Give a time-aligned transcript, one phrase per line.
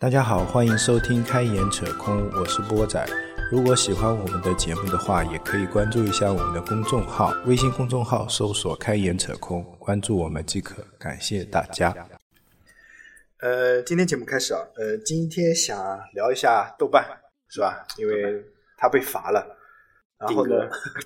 [0.00, 3.06] 大家好，欢迎收听《开眼扯空》，我是波仔。
[3.52, 10.82] 如果喜欢我们的节目的话，也可以关注一下我们的公众号，微信公众号搜索“开眼扯空”，关注我们即可。
[10.98, 11.94] 感谢大家。
[13.40, 15.78] 呃，今天节目开始啊，呃，今天想
[16.14, 17.04] 聊一下豆瓣，
[17.50, 17.86] 是吧？
[17.98, 18.42] 因为
[18.78, 19.46] 他被罚了，
[20.18, 20.54] 然后呢，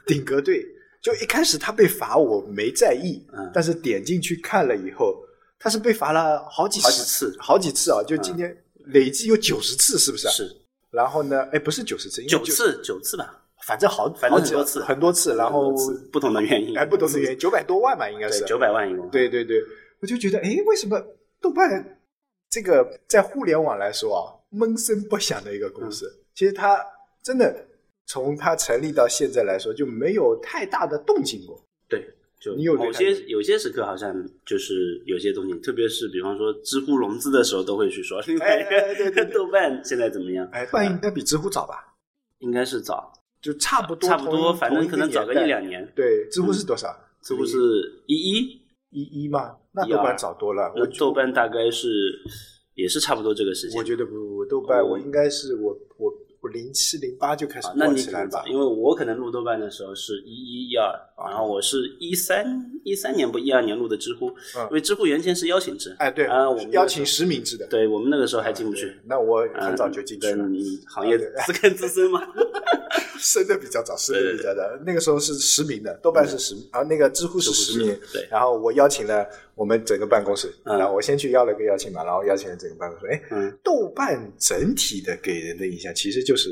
[0.06, 0.64] 顶格 队，
[1.02, 5.20] 就一开始他被罚，我没在意，嗯但是点进去看了以后，
[5.58, 8.56] 他是被罚了好几好几次好几次啊，就今天
[8.86, 10.28] 累计有九十次，是不是？。
[10.28, 10.56] 是。
[10.90, 15.74] 然后呢，哎，不是九十次，九次九次吧，反正好，反正好几很多次，很多次，然后
[16.12, 18.40] 不同的原因，哎，不同的原因， 九百多万吧，应该是。
[18.40, 19.60] 对九百万一共，对对对，
[20.00, 21.02] 我就觉得，哎，为什么
[21.40, 21.98] 豆瓣
[22.48, 26.78] 这个在互联网来说啊，闷声不响的一个公司，其实它
[27.24, 27.66] 真的
[28.06, 31.60] 从它成立到现在来说，就没有太大的动静过。
[31.88, 32.08] 对，
[32.44, 40.46] 就你有些有些时刻好像就是有些东西，特别是比方说知乎融资的时候都会去说，另外一哎对对对个 豆瓣现在怎么样？
[40.52, 41.94] 哎，豆瓣应该比知乎早吧？
[42.40, 43.10] 应该是早，
[43.40, 45.46] 就差不多，差不多，反正可能早个一。
[45.46, 45.90] 两年。
[45.96, 46.88] 对，知乎是多少？
[47.22, 47.56] 知乎是
[48.06, 49.56] 一一，一一吗？
[49.72, 50.70] 那豆瓣早多了。
[50.76, 51.88] 那我豆瓣大概是
[52.74, 53.82] 也是差不多这个时间我。
[53.84, 58.46] 觉得不不不，豆瓣哦我应该是我我我零七零八就开始啊，那逛起来吧你可能早，。
[58.48, 62.44] 因为我可能录豆瓣的时候是一一一二，啊然后我是一三
[62.82, 67.66] 一三年不一二年录的知乎，嗯因为知乎原先是邀请制，哎，对啊，我们邀请实名制的。
[67.68, 71.30] 对我们那个时候还进不去对，那我很早就进去了嗯，你行业资
[71.62, 72.20] 更资深嘛，
[73.18, 74.62] 升的比较早，升的比较早。
[74.84, 77.96] 那个时候是实名的，豆瓣是实，啊，那个知乎是实名。
[78.12, 83.06] 对，然后我邀请了我们整个办公室，嗯然后我先去要了个邀请码，然后邀请了整个办公室。
[83.06, 86.50] 哎，嗯豆瓣整体的给人的印象其实就是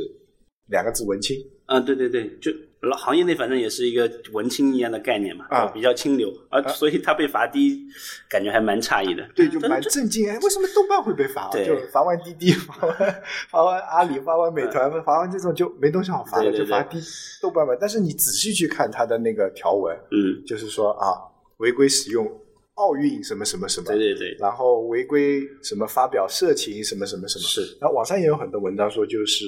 [0.69, 1.36] 两个字文青。
[1.66, 2.52] 啊，对对对，就
[2.83, 7.86] 老行业内反正也是一个文青一样的概念嘛，啊比较清流，而所以他被罚低，
[8.28, 10.28] 感觉还蛮诧异的，对，就蛮震惊。
[10.28, 11.48] 哎，为什么豆瓣会被罚？
[11.53, 16.98] 对就罚完滴滴，罚完罚完阿里，罚完美团，罚完这种就没东西好罚了，就罚滴
[17.41, 17.72] 豆瓣吧。
[17.78, 21.14] 但是你仔细去看他的那个条文，嗯，就是说啊，
[21.59, 22.28] 违规使用
[22.75, 27.78] 奥运什么什么什么，对对对，然后违规什么发表色情什么什么什么，是。
[27.81, 29.44] 然后网上也有很多文章说，就是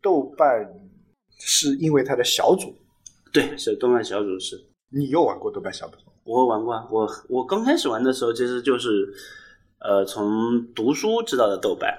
[0.00, 0.66] 豆瓣
[1.44, 2.74] 是因为它的小组，
[3.32, 4.62] 对，是动漫小组是。
[4.90, 5.96] 你又玩过豆瓣小组？
[6.24, 9.12] 我玩过啊，我我刚开始玩的时候，其实就是
[9.80, 11.92] 呃从读书知道的豆瓣，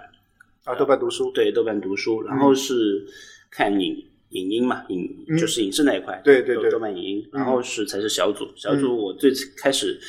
[0.64, 3.06] 啊，豆瓣读书，对豆瓣读书，然后是
[3.50, 5.38] 看影影音嘛，影嗯。
[5.38, 6.64] 就是影视那一块，对对对。
[6.66, 7.42] 豆豆瓣影音，嗯。
[7.42, 10.00] 然后是才是小组，小组我最开始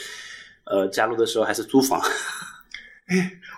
[0.67, 2.01] 呃加入的时候还是租房，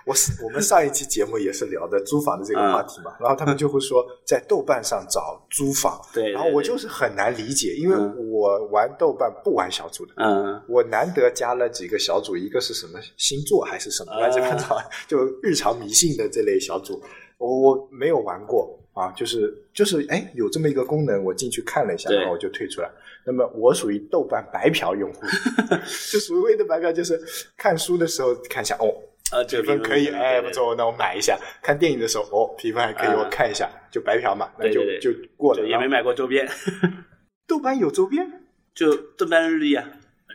[0.07, 17.03] 我是我们上一期节目也是聊的租房的这个嗯话题嘛，然后他们就会说在豆瓣上找租房，对，然后我就是很难理解，因为嗯我玩豆瓣不玩小组的，嗯我难得加了几个小组，一个是什么星座还是什么啊乱七八糟，就日常迷信的这类小组，
[17.37, 22.89] 我我没有玩过啊，就是就是哎有这么一个功能，我进去看了一下，然后我就退出来。
[23.25, 25.19] 那么我属于豆瓣白嫖用户，
[26.09, 27.21] 就所谓的白嫖就是
[27.57, 28.87] 看书的时候看一下哦，
[29.31, 31.37] 啊评分可以，哎不，错，那我买一下。
[31.61, 35.61] 看电影的时候哦，评分还可以，啊我看一下，就白嫖嘛，那就就过了。
[35.61, 36.47] 对，也没买过周边，
[37.47, 38.25] 豆瓣有周边
[38.73, 39.83] 就豆瓣日历啊。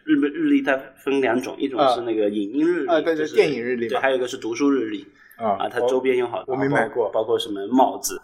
[0.04, 5.06] 日本日历它分两种，一种啊是那个影音日历，啊对对就是电影日历嘛对，还有一个是读书日历。
[5.36, 8.20] 啊啊，它周边有好多，我没买过包括什么帽子，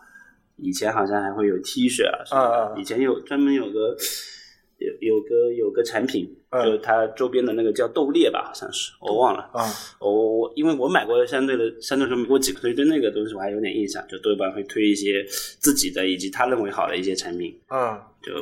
[0.56, 3.96] 以前好像还会有 T 恤啊什么的，啊啊啊以前有专门有个
[4.78, 9.49] 有有个有个产品，嗯就它周边的那个叫豆裂吧，好像是我忘了。
[9.53, 9.65] 啊
[10.00, 14.05] 我我因为我买过相对的相对来说买过几个，所以对那个东西我还有点印象。
[14.09, 15.25] 就豆瓣会推一些
[15.59, 18.00] 自己的以及他认为好的一些产品，嗯。
[18.22, 18.33] 就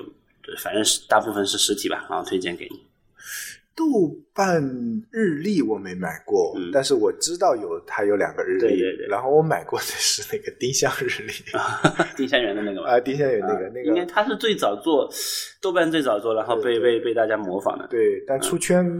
[0.43, 2.81] 对，反正是大部分是实体吧，然后推荐给你。
[3.76, 3.84] 豆
[4.32, 4.62] 瓣
[5.10, 6.70] 日历我没买过，嗯。
[6.72, 9.06] 但是我知道有它有两个日历，对对对。
[9.06, 11.32] 然后我买过的是那个丁香日历，
[12.16, 15.06] 丁香园的那个吗，啊，丁香园那个、啊那个应该它是最早做
[15.60, 17.87] 豆瓣最早做，然后被对被被大家模仿的。
[17.88, 18.91] 对，但出圈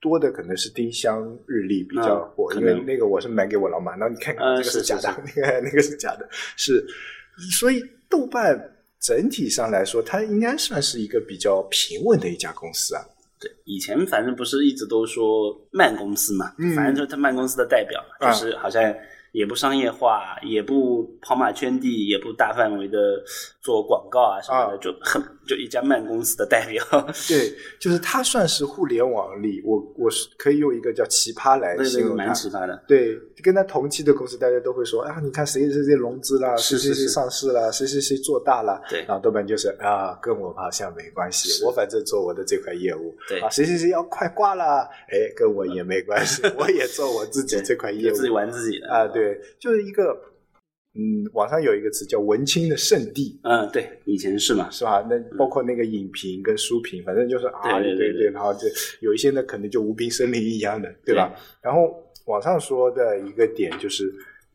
[0.00, 5.40] 多的可能是丁香日历比较火，因为那个我是买给我老妈，然后你看看、呃这个是假的，是。
[5.40, 6.84] 那 个那个是假的，是，
[7.56, 8.58] 所以豆瓣
[9.00, 13.04] 整体上来说，它应该算是一个比较平稳的一家公司啊。
[13.40, 16.74] 对，以前反正不是一直都说慢公司嘛，嗯。
[16.74, 18.32] 反正就是他慢公司的代表，啊。
[18.32, 18.82] 就是好像
[19.32, 22.98] 也不商业化，也不跑马圈地，也不大范围的
[23.68, 26.82] 做广告啊什么的，啊就很就一家慢公司的代表。
[27.28, 32.34] 对，就是它算是互联网里，我我是可以用一个叫奇葩来形容它蛮。
[32.34, 32.82] 奇葩的。
[32.88, 38.80] 对，跟他同期的公司，大家都会说啊，你看谁谁谁融资了，谁谁谁上市了，谁谁谁做大了。
[38.88, 43.14] 对然后豆瓣就是啊，跟我好像没关系，我反正做我的这块业务。
[43.28, 48.12] 对啊，谁谁谁要快挂了，哎，跟我也没关系， 我也做我自己对这块业务。
[48.14, 49.06] 就自己玩自己的啊，。
[49.08, 50.16] 对，就是一个，
[50.98, 53.38] 嗯，网上有一个词叫文青的圣地。
[53.44, 54.68] 嗯，对，以前是嘛。
[54.68, 55.06] 是吧？
[55.08, 58.66] 那包括那个影评跟书评，反正就是啊，对对对对然后就
[59.00, 61.32] 有一些呢，可能就无病呻吟一样的，对吧？
[61.62, 61.94] 然后
[62.26, 64.12] 网上说的一个点就是，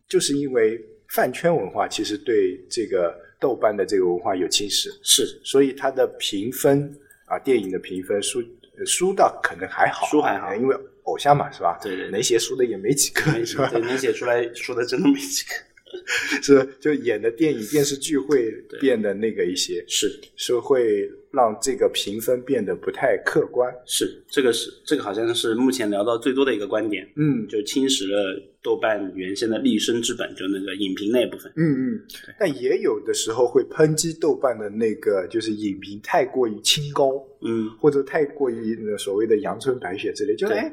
[0.10, 6.94] 就是因为饭圈文化其实对这个豆瓣的这个文化有侵蚀，是所以它的评分
[7.26, 8.44] 啊，电影的评分书
[8.78, 11.80] 呃书倒可能还好，书还好因为偶像嘛，是吧？
[11.82, 13.70] 对对对能写书的也没几个，是吧？
[13.72, 15.54] 对，能写出来说的真的没几个。
[16.42, 23.74] 是就演的电影、 电视剧会变得那个一些，是是会让这个评分变得不太客观。
[23.86, 31.52] 是，这个是这个好像是目前聊到最多的一个观点，嗯就侵蚀了豆瓣原先的立身之本，就那个影评那一部分。
[31.56, 32.02] 嗯嗯，
[32.40, 37.12] 但也有的时候会抨击豆瓣的那个就是影评太过于清高，
[37.42, 40.72] 嗯，或者太过于那所谓的阳春白雪之类，就哎，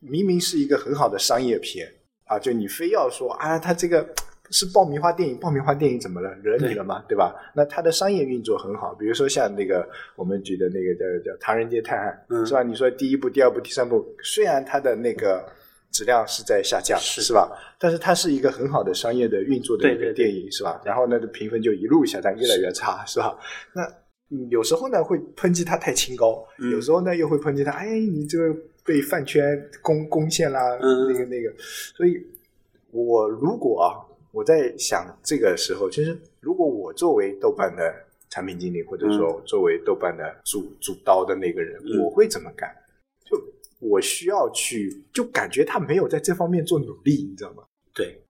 [0.00, 1.92] 明明是一个很好的商业片
[2.24, 4.08] 啊，就你非要说啊，它这个。
[4.50, 6.34] 是爆米花电影，爆米花电影怎么了？
[6.42, 7.04] 惹你了吗？
[7.08, 7.34] 对吧？
[7.54, 12.62] 那它的商业运作很好，比如说像那个我们举的那个叫叫《唐人街探案》，嗯是吧？
[12.62, 15.44] 你说第一部、第二部、第三部，虽然它的那个
[15.92, 17.50] 质量是在下降，是是吧？
[17.78, 20.80] 但是它是一个很好的商业的运作的一个对对对电影，是吧？
[20.84, 23.38] 然后呢，评分就一路下降，越来越差，是吧？
[23.74, 23.82] 那
[24.32, 29.42] 嗯有时候呢会抨击它太清高，嗯有时候呢又会抨击它，哎，你这个被饭圈
[29.82, 31.52] 攻攻陷啦，嗯那个那个。
[31.58, 32.20] 所以，
[32.90, 33.98] 我如果啊，
[34.32, 37.82] 我在想这个时候，其实如果我作为豆瓣的
[38.28, 42.70] 产品经理，或者说作为豆瓣的主主刀的那个人，嗯我会怎么干？
[43.28, 43.36] 就
[43.80, 47.64] 我需要去，就感觉他没有在这方面做努力，你知道吗？
[47.92, 48.22] 对，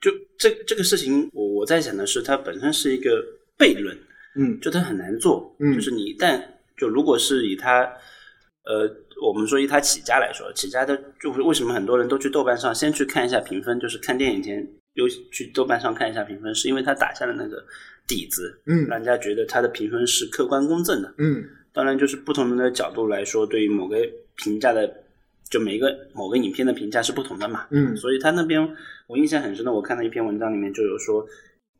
[0.00, 3.24] 就这这个事情，我我在想的是，它本身是一个
[3.56, 3.96] 悖论，
[4.34, 5.54] 嗯就它很难做。
[5.60, 6.42] 嗯就是你一旦
[6.76, 7.82] 就如果是以它，
[8.64, 8.90] 呃，
[9.22, 14.66] 我们说以它起家来说，起家的就是为什么很多人都去豆瓣上先去看一下评分，就是看电影前
[14.98, 17.64] 又去豆瓣上看一下评分，是因为他打下了那个
[18.04, 21.14] 底子，嗯让人家觉得他的评分是客观公正的。
[21.18, 23.96] 嗯当然，就是不同的角度来说，对于某个
[24.34, 24.92] 评价的，
[25.48, 27.66] 就每一个某个影片的评价是不同的嘛。
[27.70, 28.68] 嗯所以他那边
[29.06, 31.24] 我印象很深的，我看到一篇文章里面就有说，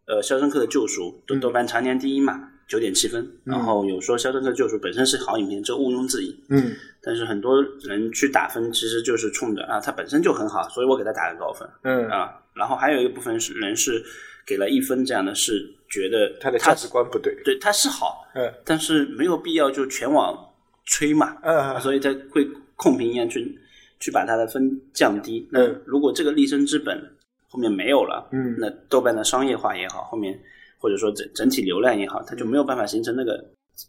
[0.06, 3.20] 呃，《肖申克的救赎》豆嗯豆瓣常年第一嘛，九点七分。
[3.44, 6.38] 嗯然后有说《肖申克的救赎》本身是好影片，这毋庸置疑。
[6.50, 6.72] 嗯
[7.02, 12.38] 但是很多人去打分，其实就是冲着啊，它本身就很好，所以我给它打个高分嗯，啊。
[12.54, 14.04] 然后还有一部分是人是
[14.44, 17.34] 给了一分这样的，是觉得他的价值观不对。
[17.44, 20.36] 对它是好，嗯但是没有必要就全网
[20.84, 23.58] 吹嘛，嗯所以他会控评一样去
[24.00, 25.48] 去把他的分降低。
[25.52, 27.00] 那嗯如果这个立身之本
[27.48, 30.38] 后面没有了，嗯那豆瓣的商业化也好，后面
[30.78, 33.44] 或者说整整体流量也好，它就没有办法形成那个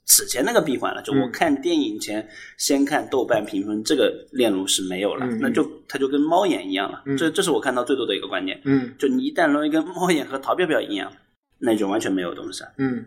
[0.06, 1.01] 此前那个闭环了。
[1.01, 2.27] 就我嗯看电影前
[2.57, 7.03] 先看豆瓣评分，这个链路是没有了，嗯那就它就跟猫眼一样了。
[7.06, 8.59] 嗯这这是我看到最多的一个观点。
[8.65, 11.12] 嗯就你一旦沦为跟猫眼和淘票票一样，
[11.57, 12.74] 那就完全没有东西了。
[12.77, 13.06] 嗯，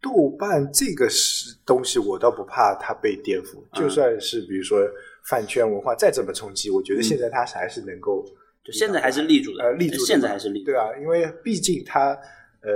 [0.00, 3.58] 豆瓣这个是东西，我倒不怕它被颠覆。
[3.58, 4.78] 嗯就算是比如说
[5.28, 8.24] 饭圈文化再怎么冲击，我觉得现在它还是能够
[8.64, 10.04] 就现在还是立住的，呃立住。
[10.04, 10.66] 现在还是立住。
[10.66, 12.16] 对啊，因为毕竟它
[12.66, 12.74] 呃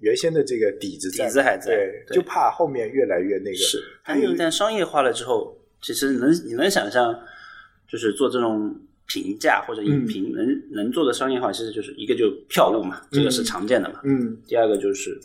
[0.00, 3.56] 原先的这个底子在，底子还在对，对就怕后面越来越那个。
[3.56, 7.12] 是，还有但一旦商业化了之后，其实能你能想象，
[7.88, 8.72] 就是做这种
[9.08, 14.00] 评价或者影嗯评，能能做的商业化，其实就是一个就票务嘛，这个是常见的嘛。
[14.04, 15.18] 嗯，第二个就是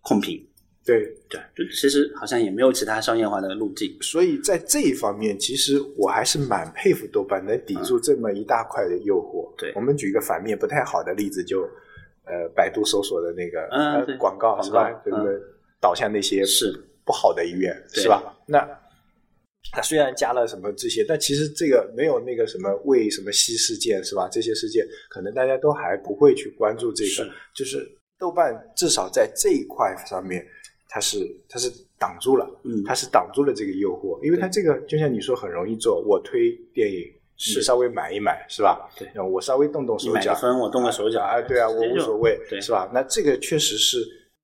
[0.00, 0.44] 控评，
[0.84, 3.96] 对，对，就其实好像也没有其他商业化的路径。
[4.00, 9.52] 所以在这一方面，其实我还是蛮佩服豆瓣能抵住这么一大块的诱惑。
[9.58, 11.68] 对我们举一个反面不太好的例子，就
[12.26, 14.90] 呃百度搜索的那个、嗯呃广告是吧？
[15.04, 15.34] 对不对？
[15.80, 16.72] 导向那些是
[17.04, 18.34] 不好的医院对是吧？
[18.46, 18.66] 那
[19.72, 24.28] 它虽然加了什么这些，但其实这个没有那个什么为什么西事件是吧？
[24.30, 27.86] 这些事件可能大家都还不会去关注这个是，就是
[28.18, 30.46] 豆瓣至少在这一块上面，
[30.88, 32.48] 它是它是挡住了。
[32.64, 38.88] 嗯，它是挡住了这个诱惑，因为它这个就像你说很容易做，我推电影，是你稍微买一买是吧？
[38.96, 42.90] 对我稍微动动手脚，分，我动个手脚，啊，对啊，我无所谓，对是吧？
[42.94, 43.98] 那这个确实是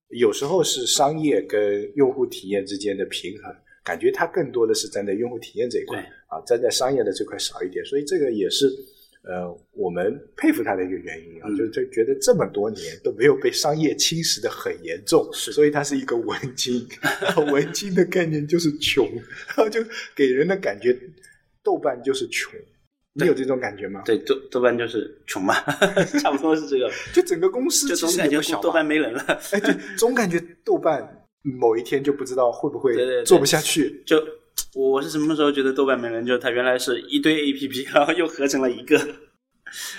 [0.09, 3.54] 有时候是商业跟用户体验之间的平衡，
[3.85, 8.66] 感觉它更多的是站在用户体验这一块啊，站在商业的这块少一点，所以这个也是
[9.23, 16.85] 呃我们佩服他的一个原因啊，嗯就是就觉得这么多年都没有被商业侵蚀的很严重，是所以它是一个文青，
[17.52, 19.06] 文青的概念就是穷，
[19.47, 19.80] 然 后就
[20.16, 20.99] 给人的感觉
[21.62, 22.52] 豆瓣就是穷。
[23.14, 24.02] 你有这种感觉吗？
[24.05, 25.55] 对，豆豆瓣就是穷嘛，
[26.23, 29.21] 差不多是这个， 就整个公司就其实总感觉豆瓣没人了。
[29.52, 34.02] 哎，对， 总感觉豆瓣某一天就不知道会不会做不下去。
[34.07, 34.17] 就
[34.75, 36.25] 我我是什么时候觉得豆瓣没人？
[36.25, 39.00] 就它原来是一堆 A P P，然后又合成了一个。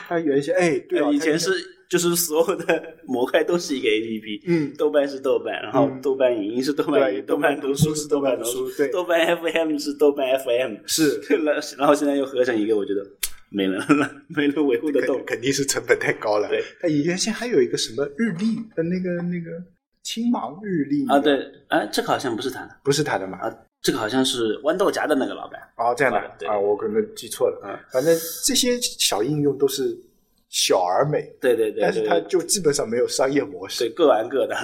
[0.07, 1.49] 它原先哎，对啊，以前是
[1.91, 13.05] 就是所有的模块都是一个 A P P，嗯豆瓣是豆瓣，然后嗯豆瓣影音是豆瓣影豆瓣读书是豆瓣读书，对豆瓣 F M 是豆瓣 F M，是 然后然后现在又合成一个，我觉得
[13.49, 15.41] 没人了， 没人维护的动肯。
[15.41, 16.47] 定是成本太高了。
[16.47, 19.51] 对，它原先还有一个什么日历的那个那个
[20.01, 21.35] 青芒日历啊，，对，
[21.67, 23.37] 啊，这个好像不是他的不是他的嘛？
[23.39, 25.59] 啊，这个好像是豌豆荚的那个老板。
[25.75, 27.61] 哦，这样的啊，我可能记错了。
[27.65, 29.93] 嗯反正这些小应用都是
[30.51, 33.85] 小而美，对对对，但是它就基本上没有商业模式。
[33.85, 34.55] 对 各玩各的，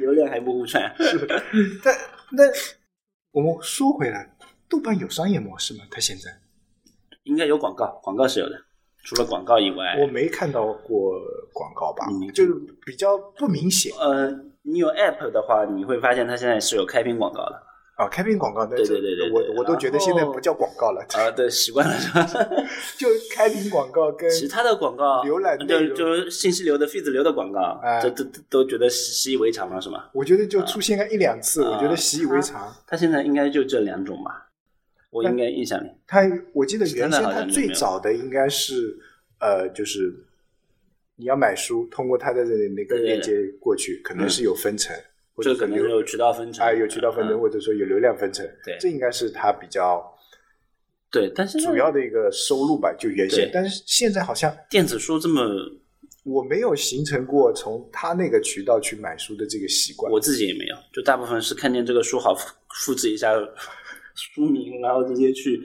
[0.00, 0.82] 流量还不互串。
[1.84, 1.96] 但
[2.32, 2.42] 那
[3.30, 4.28] 我们说回来，
[4.68, 5.84] 豆瓣有商业模式吗？
[5.88, 6.30] 它现在
[7.22, 8.60] 应该有广告，广告是有的。
[9.04, 11.18] 除了广告以外，我没看到过
[11.54, 12.52] 广告吧就是
[12.84, 14.28] 比较不明显呃，
[14.62, 17.62] 你有 App 的话，你会发现它现在是有开屏广告的。
[18.00, 18.08] 啊。
[18.08, 22.26] 开屏广告，那对对对对对我我都觉得现在不叫广告了，啊，对，习惯了是吧？
[22.96, 30.08] 就开屏广告跟其他的广告，浏览内就容就信息流的、feed 流的广告，哎都都都觉得习习以为常了，是吗？
[30.12, 32.74] 我觉得就出现个一两次，啊我觉得习以为常。
[32.86, 34.48] 他现在应该就这两种吧，
[35.10, 35.88] 我应该印象里。
[36.06, 38.98] 他我记得原先它最早的应该是
[39.40, 40.12] 呃，就是
[41.16, 45.00] 你要买书，通过他的那个链接过去，可能是有分成，或者
[45.42, 48.46] 这可能有有渠道分成啊有渠道分成，嗯或者说有流量分成。
[48.64, 50.02] 对这应该是它比较
[51.12, 53.50] 对，但是主要的一个收入吧，就原先。
[53.52, 55.42] 但是现在好像电子书这么，
[56.24, 60.12] 我没有形成过从他那个渠道去买书的这个习惯。
[60.12, 63.34] 我自己也没有，就大部分是看见这个书好复复制一下
[64.14, 65.60] 书名，然后直接去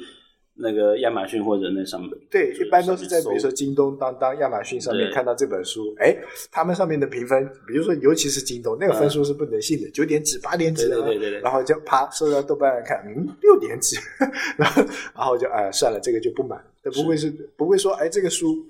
[0.58, 2.10] 那个亚马逊或者那上面。
[2.32, 6.16] 对，一般都是在比如说京东、当当、亚马逊上面看到这本书，哎，
[6.50, 11.40] 他们上面的评分，比如说尤其是京东那个分数是不能信的，九点几、八点几啊，对对对对对。
[11.42, 13.98] 然后就啪收到豆瓣来看，嗯，六点几，
[14.58, 14.82] 然后
[15.14, 18.66] 然后就哎算了，这个就不买，但不会是不会说哎这个书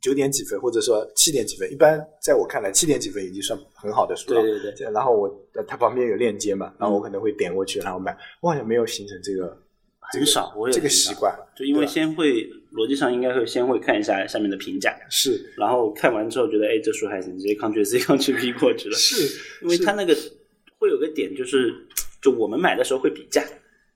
[0.00, 4.40] 九点几分，或者说七点几分，一般在我看来七点几分已经算很好的书了。
[4.40, 4.90] 对对对。
[4.92, 9.56] 然后我呃它旁边有链接嘛，然后我可能会点过去，然后买，我好像没有形成这个
[10.12, 18.96] 很少，我也这个习惯，就因为先会逻辑上应该会先会看一下下面的评价，是然后看完之后觉得哎这书还行，直接 Ctrl C Ctrl V 过去了。
[18.96, 19.24] 是，
[19.62, 20.16] 因为是它那个
[20.78, 21.72] 会有个点就是，
[22.22, 23.42] 就我们买的时候会比价，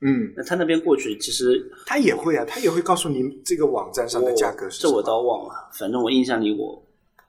[0.00, 6.82] 嗯，那他那边过去其实他也会啊，他也会告诉你这个网站上的价格是这我倒忘了，反正我印象里我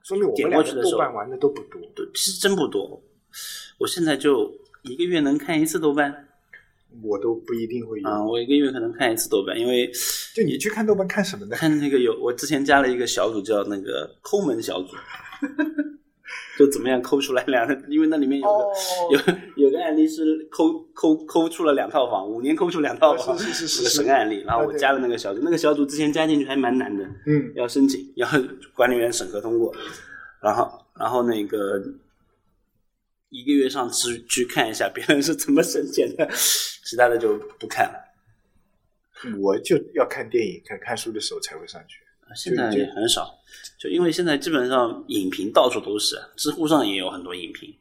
[0.03, 1.81] 说明我们点两个过去的时候豆瓣玩的都不多。
[1.95, 3.01] 对其实真不多，
[3.77, 4.51] 我现在就
[4.83, 6.28] 一个月能看一次豆瓣
[7.01, 8.09] 我都不一定会有。
[8.09, 9.89] 啊、我一个月可能看一次豆瓣，因为
[10.35, 11.55] 就你去看豆瓣看什么呢？
[11.55, 14.95] 看那个有我之前加了一个小组叫那个抠门小组，
[16.57, 18.73] 就怎么样抠出来两，因为那里面有个、哦
[19.11, 24.43] 有有个案例是抠抠抠出了两套房，五年抠出两套房，哦是是是神案例。
[24.45, 28.27] 然后我加了那个小组，那个小组之前加进去还蛮难的，嗯，要申请，要
[28.75, 29.73] 管理员审核通过，
[30.41, 30.69] 然后
[30.99, 31.81] 然后那个
[33.29, 36.27] 一个月上去去看一下别人是怎么省钱的，
[36.85, 37.99] 其他的就不看了。
[39.41, 41.97] 我就要看电影、看看书的时候才会上去。
[42.35, 43.27] 现在也很少，
[43.79, 47.75] 就因为现在基本上影评到处都是，知乎上也有很多影评，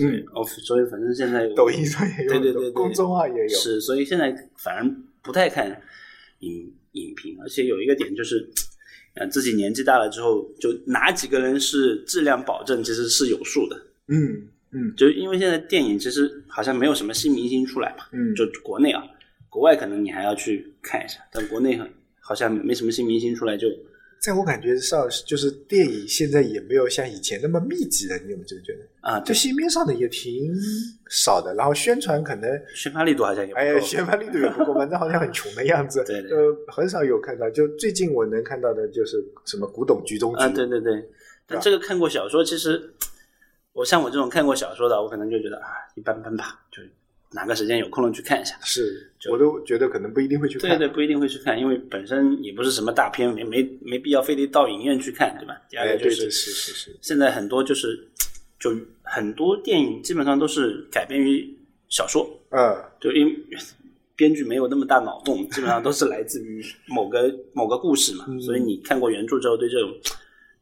[0.00, 3.48] 嗯，哦，所以反正现在抖音上也有，对对对对公众号也有。
[3.48, 4.84] 是，所以现在反而
[5.22, 5.80] 不太看
[6.40, 8.50] 影影评，而且有一个点就是，
[9.14, 13.80] 呃，自己年纪大了之后，就哪几个人是质量保证，其实是有数的。
[14.08, 19.02] 嗯嗯就因为现在电影其实好像没有什么新明星出来嘛，嗯，就国内啊，
[19.48, 21.80] 国外可能你还要去看一下，但国内
[22.20, 23.68] 好像没什么新明星出来就，
[24.20, 28.16] 在我感觉上，就是电影现在也没有像以前那么密集了。
[28.24, 28.80] 你有没有这个觉得？
[29.00, 30.52] 啊，就就市面上的也挺
[31.08, 33.80] 少的，然后宣传可能宣发力度好像也不哎呀，够。
[33.80, 36.02] 宣发力度也不够， 反正好像很穷的样子。
[36.04, 37.48] 对对呃，很少有看到。
[37.50, 40.40] 就最近我能看到的就是什么古董局中局。
[40.42, 41.08] 啊，对对对，
[41.46, 42.92] 但这个看过小说，其实
[43.76, 46.82] 我像我这种看过小说的，我可能就觉得啊，一般般吧，就
[47.32, 48.56] 哪个时间有空了去看一下。
[48.62, 50.70] 是，我都觉得可能不一定会去看。
[50.70, 55.60] 对对，不一定会去看，因为本身也不是什么大片，没没没必要非得到影院去看，对吧？
[55.68, 58.02] 第二哎，个就是对对是是是，现在很多就是
[58.58, 61.46] 就很多电影基本上都是改编于
[61.90, 63.36] 小说，嗯，就因为
[64.16, 69.92] 编剧没有那么大脑洞，基本上都是来自于某个某个故事嘛，嗯所以你看过原著之后，对这种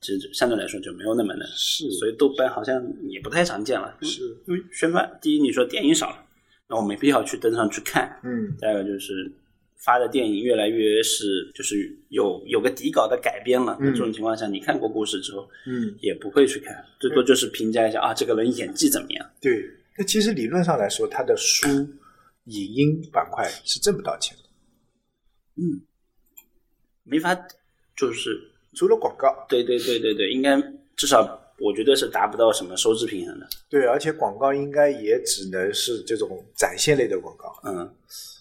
[0.04, 3.96] 其实相对来说就没有那么的，是所以豆瓣好像也不太常见了。
[4.02, 6.22] 是，因为宣发，第一你说电影少了，
[6.68, 9.32] 那我没必要去登上去看，嗯第二个就是
[9.78, 19.30] 发的电影越来越是就是有有个底稿的改编了，那嗯这种情况下，你看过故事之后嗯，也不会去看，最多就是评价一下啊这个人演技怎么样。
[19.40, 19.64] 对。
[19.96, 21.68] 那其实理论上来说，他的书、
[22.46, 24.42] 影音板块是挣不到钱的，
[25.62, 25.80] 嗯
[27.04, 27.32] 没法，
[27.96, 28.40] 就是
[28.74, 29.46] 除了广告。
[29.48, 30.60] 对对对对对，应该
[30.96, 33.46] 至少我觉得是达不到什么收支平衡的。
[33.68, 37.88] 对，而且广告应该也只能是这种展现类的广告，嗯，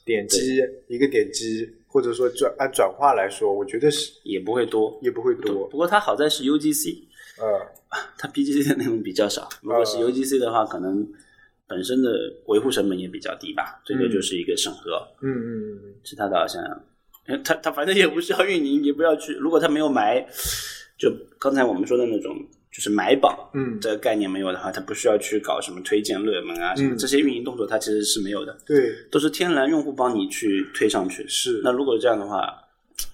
[0.05, 4.99] 点击一个点击，或者说转按转化来说，我觉得是也不会多。
[5.01, 5.67] 也不会多。
[5.69, 6.97] 不过它好在是 UGC，
[7.39, 7.61] 呃，
[8.17, 9.47] 它 PGC 的内容比较少。
[9.61, 11.07] 如果是呃 UGC 的话，可能
[11.67, 12.09] 本身的
[12.47, 15.07] 维护成本也比较低吧，这个就是一个审核。
[15.21, 16.81] 嗯嗯嗯其他的好像，呃
[17.43, 19.33] 他他反正也不需要运营，也不要去。
[19.33, 20.25] 如果他没有埋，
[20.97, 22.35] 就刚才我们说的那种，
[22.71, 31.25] 就是买榜嗯，这个概念没有的话，他不需要去搞什么推荐热门啊什么、嗯这些运营动作，他其实是没有的，对，都是天然用户帮你去推上去。
[31.27, 31.61] 是。
[31.63, 32.47] 那如果这样的话，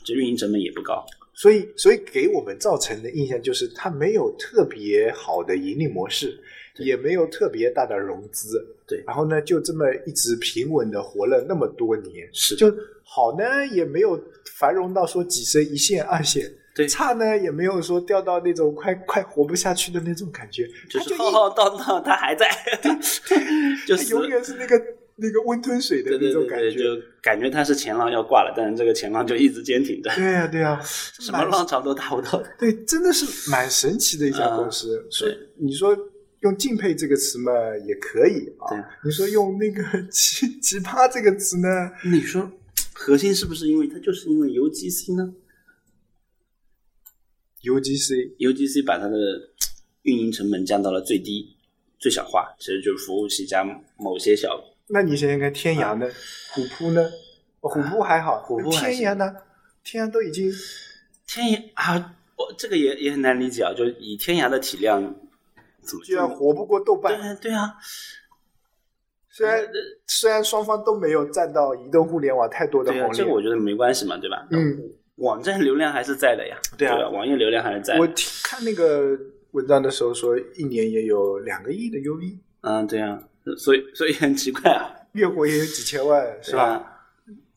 [0.03, 1.05] 这运营成本也不高。
[1.33, 6.37] 所以，所以给我们造成的印象就是，它没有特别好的盈利模式，
[6.77, 8.65] 也没有特别大的融资。
[8.87, 9.03] 对。
[9.05, 12.73] 然后呢，就这么一直平稳的活了那么多年，是就
[13.03, 14.19] 好呢，也没有
[14.57, 16.51] 繁荣到说跻身一线、二线。
[16.75, 16.87] 对。
[16.87, 22.49] 差呢也没有说掉到那种快快活不下去的那种感觉，就是浩浩荡荡，他还在，
[23.85, 24.81] 就它是永远是那个
[25.17, 26.71] 那个温吞水的那对对对对，种感觉。
[26.71, 30.79] 就感觉他是前浪要挂了，但是这个前浪就一直坚挺着，对呀、对呀、
[31.19, 32.41] 什么浪潮都打不到。
[32.57, 35.05] 对，真的是蛮神奇的一家公司。
[35.11, 35.93] 所以你说
[36.41, 37.51] 用敬佩这个词嘛，
[37.85, 38.89] 也可以对啊。
[39.03, 41.67] 你说用那个 奇奇葩这个词呢，
[42.05, 42.51] 你说
[42.93, 45.33] 核心是不是因为它就是因为 UGC 呢
[47.63, 49.17] UGC？UGC 把它的
[50.03, 51.57] 运营成本降到了最低、
[51.97, 53.63] 最小化，其实就是服务器加
[53.97, 56.09] 某些小那你想想看，天涯呢？
[56.53, 57.01] 虎扑呢？
[57.59, 59.35] 哦虎扑还好，啊虎扑天涯呢？
[59.83, 60.49] 天涯都已经
[61.27, 65.13] 天涯啊，我这个也也很难理解啊，就以天涯的体量，
[65.99, 67.19] 居然活不过豆瓣。
[67.19, 67.75] 对对啊，
[69.29, 69.67] 虽然
[70.07, 74.47] 虽然双方都没有占到移动互联网太多的红，利，这个我觉得没关系嘛，对吧？
[74.51, 74.77] 嗯，
[75.15, 77.09] 网站流量还是在的呀，对啊吧？
[77.09, 77.99] 网页流量还是在的。
[77.99, 79.17] 我听看那个
[79.51, 83.21] 文章的时候说，一年也有两个亿的 UV，嗯，对啊，
[83.57, 86.95] 所以所以很奇怪啊，月活也有几千万，是吧？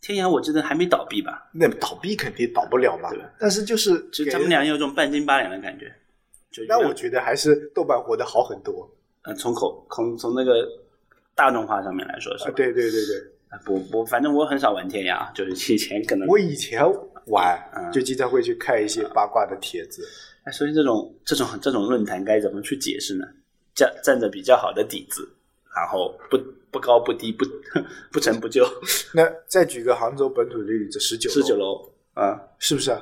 [0.00, 1.48] 天涯我记得还没倒闭吧？
[1.52, 5.94] 那倒闭肯定倒不了嘛对吧，但是就是给其实他们俩有种半斤八两的感觉。
[6.52, 8.88] 就那我觉得还是豆瓣活得好很多
[9.22, 10.68] 呃，从口从从那个
[11.34, 12.48] 大众化上面来说是啊！
[12.48, 12.52] 吧？
[12.56, 13.16] 对对对对，
[13.48, 16.82] 啊不不，反正我很少玩天涯， 就是以前可能我以前
[17.26, 20.02] 玩嗯就经常会去看一些八卦的帖子，
[20.44, 23.24] 哎，所以这种这种这种论坛该怎么去解释呢？
[23.74, 25.26] 站站着比较好的底子，
[25.74, 26.36] 然后不
[26.70, 27.44] 不高不低，不
[28.12, 28.66] 不成不就，
[29.14, 33.00] 那再举个杭州本土的例子，十九十九楼啊，是不是啊？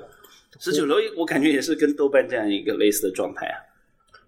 [0.59, 3.57] 十九楼我感觉也是跟豆瓣这样一个类似的状态啊。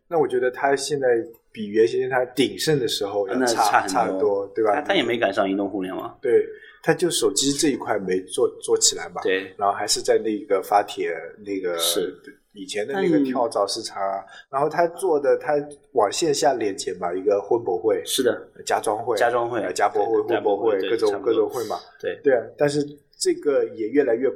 [0.08, 1.06] 那我觉得它现在
[1.50, 4.74] 比原先它鼎盛的时候要那差差很差很多，对吧？
[4.76, 6.46] 他他也没赶上移动互联网，对，
[6.82, 11.10] 它就手机这一块没做做起来嘛，对，然后还是在那个发帖
[11.44, 12.14] 那个是
[12.52, 15.54] 以前的那个跳蚤市场啊，然后他做的他
[15.92, 22.86] 往线下连接嘛，一个婚博会、是的，家装会、家装会呃家博会、对婚博会，各种各种会嘛，对对啊，但是
[23.18, 24.30] 这个也越来越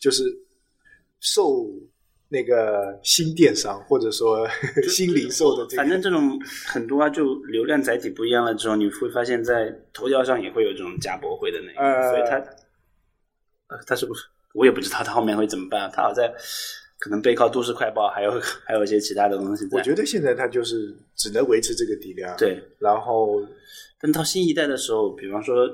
[0.00, 0.24] 就是
[1.20, 1.66] 受
[2.28, 4.46] 那个新电商或者说
[4.88, 12.36] 新零售的这个，反正这种很多啊，就流量载体不一样了之后，你会发现在头条上也会有这种加博会的那个，呃所以他，
[13.68, 14.24] 呃，他是不是
[14.54, 16.32] 我也不知道他后面会怎么办，他好在
[16.98, 19.78] 可能背靠都市快报，还有 还有一些其他的东西在。
[19.78, 23.40] 我觉得现在它就是只能维持这个底量，，对，然后
[24.00, 25.68] 等到新一代的时候，比方说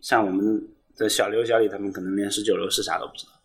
[0.00, 3.37] 像我们的小刘、小李他们，可能连十九楼是啥都不知道，呃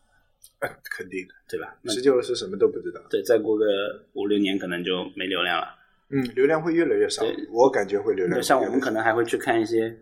[0.89, 1.75] 肯定的，对吧？
[1.85, 3.65] 十九是什么都不知道，对，再过个
[4.13, 5.67] 五六年，可能就没流量了。
[6.09, 9.95] 嗯，流量会越来越少，我感觉会流量像我们可能还会去看一些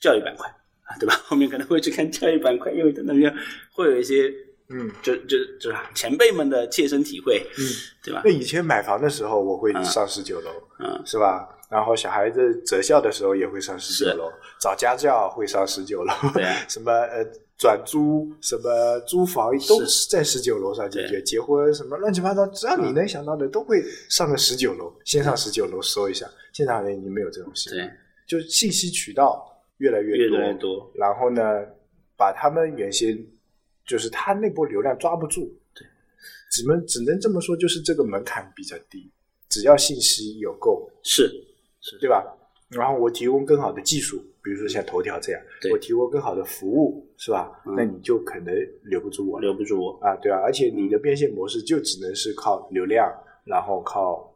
[0.00, 0.48] 教育板块
[0.84, 1.14] 啊， 对吧？
[1.24, 3.32] 后面可能会去看教育板块，因为它那边
[3.72, 4.32] 会有一些
[4.68, 7.64] 嗯就就就是前辈们的切身体会，嗯。
[8.04, 8.30] 对吧那？
[8.30, 11.48] 以前买房的时候，我会上十九楼，嗯，是吧？
[11.70, 17.24] 然后小孩子择校的时候也会上十九楼，找家教会上十九楼，对啊 什么呃
[17.56, 21.22] 转租、什么租房都是在十九楼上解决。
[21.22, 26.28] 结婚什么乱七八糟，只要你能想到的，都会上个十九楼，先上十九楼搜一下。
[26.52, 27.90] 现在好像已经没有这种事，对，
[28.28, 29.42] 就信息渠道
[29.78, 31.42] 越来越多越，来越多，然后呢，
[32.16, 33.18] 把他们原先
[33.86, 35.86] 就是他那波流量抓不住，对，
[36.50, 39.10] 只能只能这么说，就是这个门槛比较低，
[39.48, 41.30] 只要信息有够，是
[41.80, 42.24] 是，对吧？
[42.70, 47.62] 然后我提供更好的技术，比如说像头条这样，对我提供更好的服务，是吧？
[47.66, 49.92] 嗯那你就可能留不住我留不住我。
[50.00, 53.12] 啊，对啊，而且你的变现模式就只能是靠流量，
[53.44, 54.34] 然后靠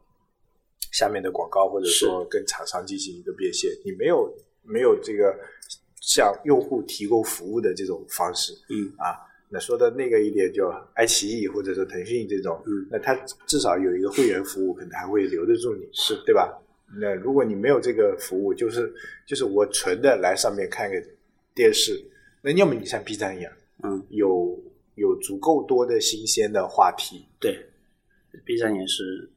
[0.93, 4.31] 下面的广告，或者说跟厂商进行一个变现，你没有
[4.63, 5.35] 没有这个
[6.01, 9.25] 向用户提供服务的这种方式嗯啊。
[9.51, 13.15] 那说的那个一点，就爱奇艺或者说腾讯这种，嗯，那它
[13.47, 16.15] 至少有一个会员服务，可能还会留得住你，是。
[16.27, 16.53] 对吧？
[17.01, 18.93] 那如果你没有这个服务，就是
[19.27, 20.97] 就是我纯的来上面看个
[21.55, 22.03] 电视，
[22.43, 24.59] 那要么你像 B 站一样，嗯，有
[24.95, 27.59] 有足够多的新鲜的话题，对
[28.45, 29.31] ，B 站也是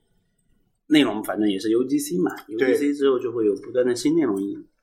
[0.88, 4.38] 内容，反正也是 UGC 嘛，UGC 之后就会有不断的新内容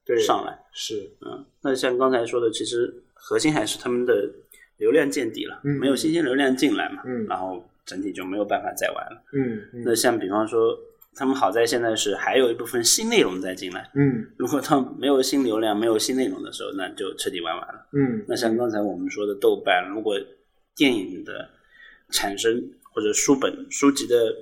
[0.05, 0.59] 对，上来。
[0.73, 4.31] 是，嗯，那像刚才说的，其实核心还是他们的
[4.79, 7.27] 流量见底了，嗯没有新鲜流量进来嘛，嗯。
[7.27, 9.23] 然后整体就没有办法再玩了。
[9.33, 9.83] 嗯嗯。
[9.85, 10.79] 那像比方说，
[11.15, 14.27] 他们好在现在是还有一部分新内容在进来，嗯。
[14.37, 17.87] 如果他没有新流量、没有新内容的时候，那就彻底玩完了。
[17.93, 20.19] 嗯，那像刚才我们说的豆瓣，如果
[20.77, 21.49] 电影的
[22.11, 24.35] 产生或者书本、书籍的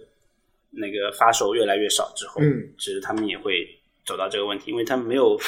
[0.71, 3.67] 那个发售越来越少之后，嗯，其实他们也会
[4.05, 5.39] 走到这个问题，因为他们没有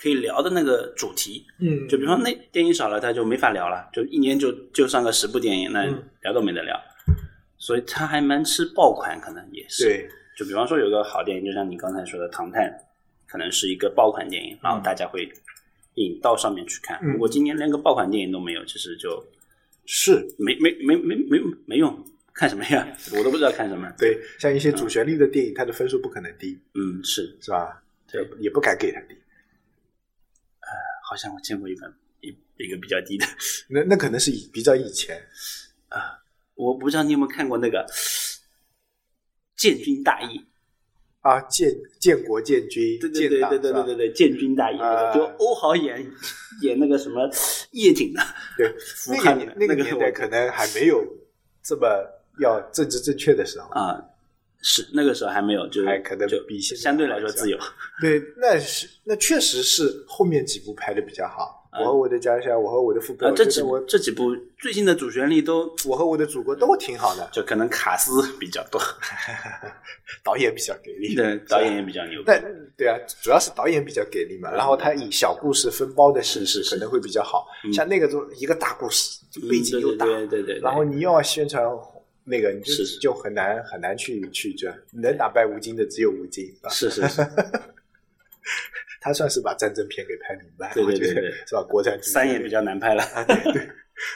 [0.00, 1.44] 可以聊的那个主题。
[1.58, 6.80] 嗯，就比方说那电影少了，他就没法聊了，就一年就就上个十部电影，那嗯聊都没得聊。
[7.58, 9.84] 所以他还蛮吃爆款，可能也是。
[9.84, 12.62] 对，就比方说有个好电影，就像你刚才说的《唐探》，
[13.26, 15.28] 可能是一个爆款电影，然后大家会
[15.94, 16.96] 引到上面去看。
[17.02, 19.22] 嗯如果今年连个爆款电影都没有，其实就
[19.86, 21.92] 是没没没没没没用，
[22.32, 22.86] 看什么呀？
[23.18, 23.92] 我都不知道看什么。
[23.98, 27.82] 对，像一些主旋律的电影，它的分数不可能低，嗯，是，是吧？
[28.10, 29.16] 对，也不敢给它低，
[31.08, 31.90] 好像我见过一本
[32.20, 32.28] 一
[32.62, 33.26] 一个比较低的，
[33.70, 35.16] 那那可能是以比较以前。
[35.88, 36.20] 啊，
[36.54, 37.86] 我不知道你有没有看过那个
[39.56, 40.38] 《建军大义》。
[41.20, 45.12] 啊，建建国建军，对对对对对对对对，建军大义，啊。
[45.12, 46.06] 就欧豪演
[46.62, 47.28] 演那个什么
[47.72, 48.22] 叶挺的，
[48.56, 48.72] 对，
[49.56, 51.04] 那个年代可能还没有
[51.62, 51.86] 这么
[52.40, 53.68] 要政治正确的时候。
[53.70, 54.00] 啊，
[54.62, 57.58] 是那个时候还没有，就还可能就比现在相对来说自由。
[58.00, 61.54] 对，那是那确实是后面几部拍的比较好。
[61.70, 68.80] 啊我和我的家乡，我和我的父辈，啊，这几我这几部最近的主旋律都我和我的祖国都挺好的，就可能卡斯比较多，
[70.24, 72.24] 导演比较给力，对，导演也比较牛逼。
[72.26, 72.42] 但
[72.76, 77.46] 对啊，主要是导演比较给力嘛，然后他以小故事分包的形式可能会比较好。
[77.64, 81.62] 嗯像那个就一个大故事，背景又大，对对对对对，然后你又要宣传
[82.28, 86.68] 那个，你就就很难很难去去这能打败吴京的只有吴京啊。
[86.70, 87.22] 是是是，
[89.00, 91.62] 他算是把战争片给拍明白了，对对对对是吧？
[91.68, 93.02] 国产主三也比较难拍了。
[93.02, 93.68] 啊，对对，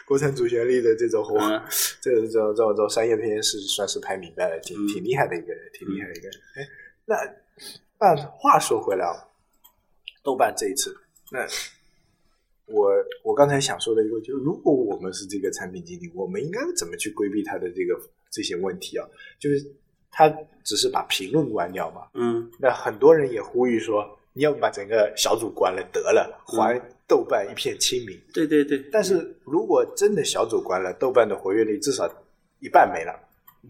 [0.07, 1.63] 国产主旋律的这种红，嗯
[2.01, 6.41] 这种这种这种这种商业片是算是拍明白了，挺嗯挺厉害的一个人，挺厉害的一个人。
[6.57, 6.69] 哎，
[7.07, 7.17] 那
[7.99, 9.15] 那话说回来啊，
[10.23, 10.97] 豆瓣这一次，
[11.31, 11.47] 那
[12.67, 12.93] 我
[13.25, 19.07] 我刚才想说的一个，就是如果我们是这个产品经理，我们应该怎么去规避他的这个这些问题啊？
[19.39, 19.65] 就是
[20.11, 20.29] 他
[20.65, 28.19] 只是把评论关掉嘛，嗯，那很多人也呼吁说，你要不把整个小组关了得了，还豆瓣一片清明。
[28.33, 32.09] 对对对，但是如果真的小组关了，豆瓣的活跃率至少
[32.61, 33.13] 一半没了。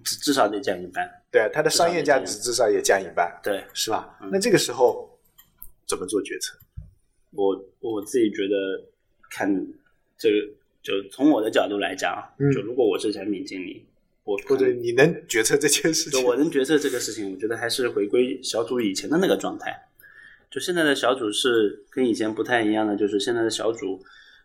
[0.05, 1.07] 至至少得降一半。
[1.31, 4.19] 对啊，它的商业价值至少也降一半，对是吧？
[4.23, 5.07] 嗯那这个时候
[5.87, 6.57] 怎么做决策？
[7.33, 8.83] 我我自己觉得，
[9.31, 9.49] 看
[10.19, 10.47] 这个，
[10.83, 12.23] 就从我的角度来讲
[12.55, 13.85] 就如果我是产品经理，
[14.25, 16.21] 我或者你能决策这件事情？
[16.21, 19.73] 就我能决策这个事情，我觉得还是回归小组以前的那个状态。
[20.51, 23.99] 就现在的小组是跟以前不太一样的，就是现在的小组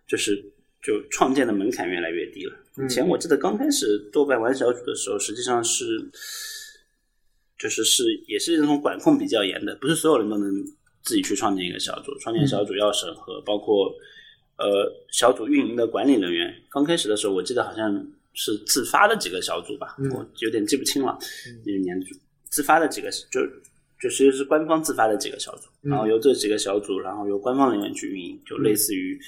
[0.08, 0.42] 就是
[0.82, 2.56] 就创建的门槛越来越低了。
[2.78, 5.84] 嗯以前我记得刚开始豆瓣玩小组的时候，实际上是
[7.58, 10.64] 就是是也是那种管控比较严的，不是所有人都能
[11.08, 13.92] 自己去创建一个小组，创建小组要审核，包括
[14.58, 16.54] 呃小组运营的管理人员。
[16.70, 20.12] 刚开始的时候，我记得好像是自发的几个小组吧，嗯。
[20.12, 21.18] 我有点记不清了，
[21.66, 21.98] 那一年
[22.52, 23.42] 自发的几个就。
[24.00, 25.90] 就其实是官方自发的几个小组，嗯。
[25.90, 29.20] 然后由这几个小组，然后由官方人员去运营，就类似于，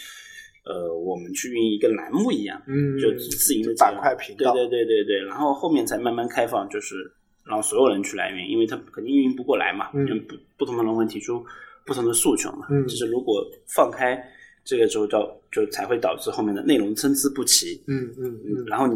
[0.63, 7.11] 呃，我们去运营一个栏目一样，嗯，就自营的板块频道，对对对对对，然后后面才慢慢开放，就是
[7.43, 10.05] 让所有人去来运营，因为他肯定运营不过来嘛，嗯。
[10.27, 11.43] 不不同的人会提出
[11.89, 14.17] 不同的诉求嘛，嗯就是如果放开
[14.63, 18.95] 这个之后，导就才会导致后面的内容参差不齐，嗯嗯嗯，嗯然后你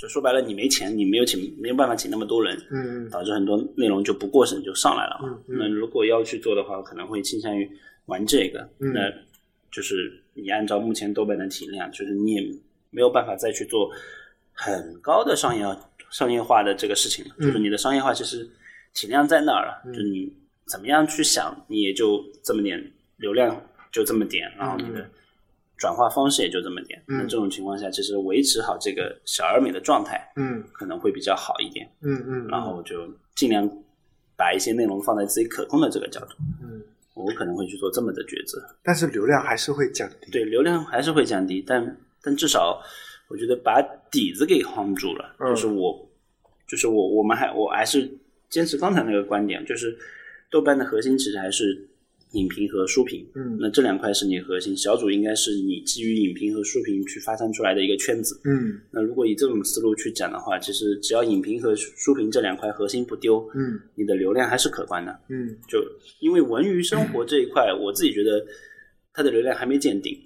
[0.00, 5.28] 就说白了，你没钱，你没有请没有办法请那么多人，嗯导致很多内容就不过审就上来了嘛。
[5.48, 7.68] 嗯嗯那如果要去做的话，可能会倾向于
[8.06, 8.68] 玩这个。
[8.80, 9.00] 嗯那
[9.70, 12.42] 就是你按照目前豆瓣的体量，就是你也
[12.90, 13.90] 没有办法再去做
[14.52, 15.64] 很高的商业
[16.10, 17.34] 商业化的这个事情了。
[17.38, 18.48] 嗯就是你的商业化其实
[18.94, 20.32] 体量在那儿了，就你
[20.68, 25.08] 怎么样去想，你也就这么点流量，就这么点，然后你的
[25.76, 27.02] 转化方式也就这么点。
[27.08, 31.88] 嗯那这种情况下，其实维持好这个小而美的状态嗯可能会比较好一点。
[32.02, 33.68] 嗯嗯，然后就尽量
[34.36, 36.36] 把一些内容放在自己可控的这个角度。
[36.62, 36.82] 嗯，
[37.14, 38.62] 我可能会去做这么的抉择。
[38.82, 40.30] 但是流量还是会降低。
[40.30, 42.82] 对，流量还是会降低，但但至少
[43.28, 45.34] 我觉得把底子给夯住了。
[45.38, 46.08] 嗯就是我，
[46.66, 48.10] 就是我，我们还我还是
[48.50, 49.96] 坚持刚才那个观点，就是
[50.50, 51.88] 豆瓣的核心其实还是
[52.32, 53.26] 影评和书评。
[53.34, 58.38] 嗯那这两块是你核心，小组应该是你基于影评和书评去发散出来的一个圈子。
[58.44, 65.20] 嗯那如果以这种思路去讲的话，其实只要影评和书评这两块核心不丢，嗯你的流量还是可观的。
[65.28, 65.82] 嗯就
[66.20, 68.46] 因为文娱生活这一块，我自己觉得
[69.12, 70.18] 它的流量还没见顶。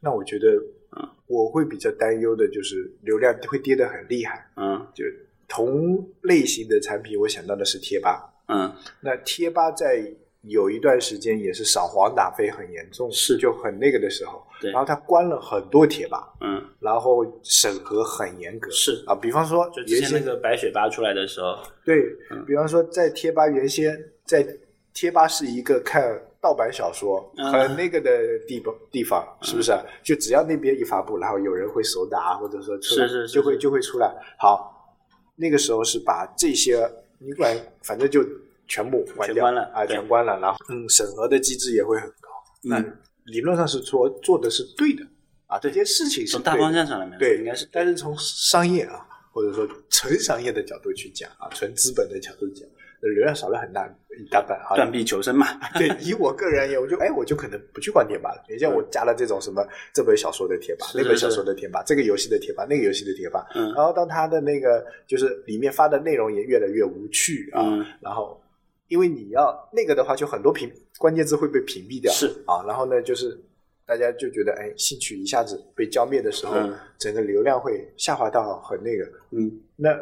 [0.00, 0.48] 那我觉得，
[0.96, 4.50] 嗯，我会比较担忧的就是流量会跌得很厉害。
[4.56, 5.04] 嗯就
[5.48, 8.32] 同类型的产品，我想到的是贴吧。
[8.48, 10.02] 嗯，那贴吧在
[10.42, 14.42] 有一段时间也是扫黄打非很严重，是就很那个的时候。
[14.60, 18.70] 对然后他关了很多贴吧，嗯，然后审核很严格。
[18.70, 21.98] 是啊，比方说就之原先前那个白雪吧出来的时候，对
[22.30, 24.46] 嗯，比方说在贴吧原先在
[24.94, 26.02] 贴吧是一个看
[26.40, 28.10] 盗版小说嗯很那个的
[28.46, 29.84] 地方地方，是不是啊？
[30.02, 34.10] 就只要那边一发布，然后有人会手打，或者说出来是是是就会就会出来。
[34.38, 34.96] 好，
[35.34, 38.24] 那个时候是把这些你管反正就
[38.68, 42.28] 全部关掉全关了啊，全关了，然后嗯，审核的机制也会很高。
[42.62, 45.06] 那嗯，理论上是说做的是对的
[45.46, 53.86] 啊，这件事情是从大方向上来面，对，应该是但是从商业啊，或者说纯商业的角度去讲啊，纯资本的角度讲，呃流量少了很大
[54.18, 54.74] 一大半啊。
[54.74, 55.46] 断臂求生嘛。
[55.78, 58.44] 对，以我个人而言，我就哎，我就可能不去逛贴吧了。
[58.48, 68.40] 你像我加了这种什么这本小说的贴吧，那本小说的贴吧，这个游戏的贴吧，那个游戏的贴吧，嗯然后当它的那个就是里面发的内容也越来越无趣啊，嗯然后
[68.88, 73.38] 因为你要那个的话，就很多屏关键字会被屏蔽掉，是啊，然后呢就是。
[73.88, 79.04] 大家就觉得，哎，兴趣一下子被浇灭的时候，嗯整个流量会下滑到很那个。
[79.30, 79.96] 嗯那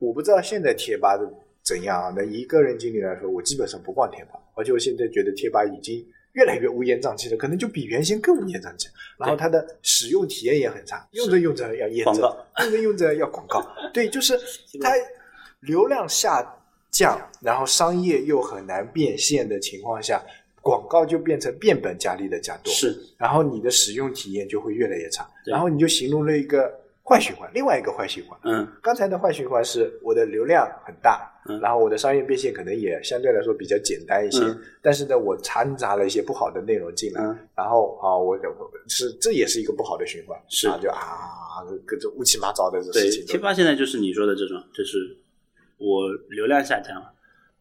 [0.00, 1.24] 我不知道现在贴吧的
[1.68, 2.14] 怎样啊？
[2.16, 6.02] 那以个人经历来说，我基本上不逛贴吧，而且我现在觉得贴吧已经
[6.32, 8.88] 越来越乌烟瘴气了，可能就比原先更乌烟瘴气。
[9.18, 12.22] 然后它的使用体验也很差，用着用着要验证，
[12.62, 13.62] 用着用着要广告。
[13.92, 14.38] 对，就是
[14.80, 14.92] 它
[15.60, 16.56] 流量下
[16.90, 20.24] 降，然后商业又很难变现的情况下，
[20.62, 22.72] 广告就变成变本加厉的加多。
[22.72, 26.72] 是然后你的使用体验就会越来越差，然后你就形容了一个
[27.08, 28.38] 坏循环，另外一个坏循环。
[28.42, 28.68] 嗯。
[28.82, 31.58] 刚才的坏循环是我的流量很大，嗯。
[31.60, 34.60] 然后我的商业变现可能也相对来说比较简单一些，嗯。
[34.82, 37.38] 但是呢，我掺杂了一些不好的内容进来，嗯。
[37.56, 40.68] 然后啊，我我是这也是一个不好的循环，是。
[40.68, 45.16] 啊，就啊各种乌七八糟的这对事情都贴吧现在就是你说的这种，就是
[45.78, 47.12] 我流量下降了，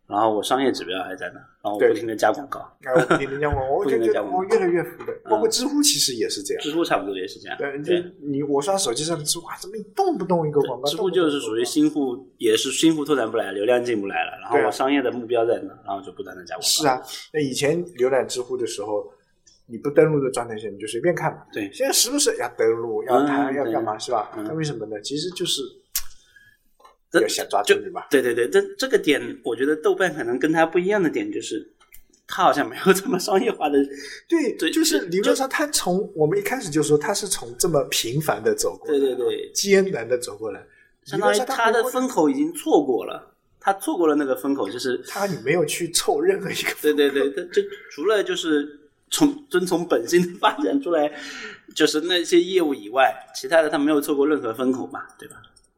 [0.07, 6.63] 然后我商业指标还在那，然后我不停的加广告， 哎，我不停的讲广告，我觉得我越来越服的，包括知乎其实也是这样。
[6.63, 7.57] 知乎差不多也是这样。
[7.57, 10.89] 对，对就，你我刷手机上的知乎，哇，怎么一动不动一个广告？
[10.89, 16.65] 知乎就是属于新户，也是新户拓展不来，流量进不来了，然后我商业的目标在那，然后就不断的加广告。
[16.65, 17.01] 是，啊，
[17.33, 19.11] 那以前浏览知乎的时候，
[19.65, 21.39] 你不登录的状态下，你就随便看嘛。
[21.51, 24.31] 对现在时不时要登录，要谈，嗯对要干嘛，是吧？
[24.37, 24.99] 嗯那为什么呢？
[25.01, 25.61] 其实就是
[27.11, 28.07] 这要想抓住你吧。
[28.09, 31.65] 对对对，这这个点，我觉得豆瓣可能跟它不一样的点就是，
[32.27, 33.77] 它好像没有这么商业化的。
[34.27, 40.61] 对，对就是理论上，他从我们一开始就说他是从这么平凡的走过来，对对对，艰难的走过来，
[41.05, 51.09] 相当于理论上它的风口已经错过了，他错过了那个风口，就是他你没有去凑任何一个， 对对对，它就除了就是从遵从本心的发展出来，
[51.73, 55.37] 就是那些业务以外，其他的他没有错过任何风口嘛，对吧？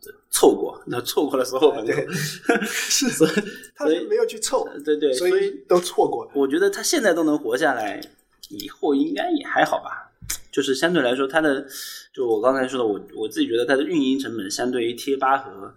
[0.09, 2.07] 这错过，那错过了所有风口对，
[2.63, 3.31] 是所以
[3.75, 6.31] 他是没有去凑，对对，所所以以都错过了。
[6.33, 8.01] 我觉得他现在都能活下来，
[8.49, 10.05] 以后应该也还好吧。
[10.51, 11.65] 就是相对来说，它的
[12.13, 15.73] 就我刚才说的，我我自己觉得它的运营成本相对于贴吧和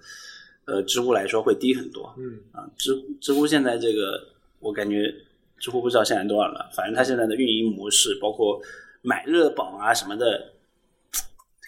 [0.64, 2.12] 呃知乎来说会低很多。
[2.18, 4.28] 嗯，啊，知乎知乎现在这个，
[4.60, 5.14] 我感觉
[5.58, 8.60] 知乎不知道现在多少了，反正它现在的运营模式，包括
[9.02, 10.52] 买热榜啊什么的，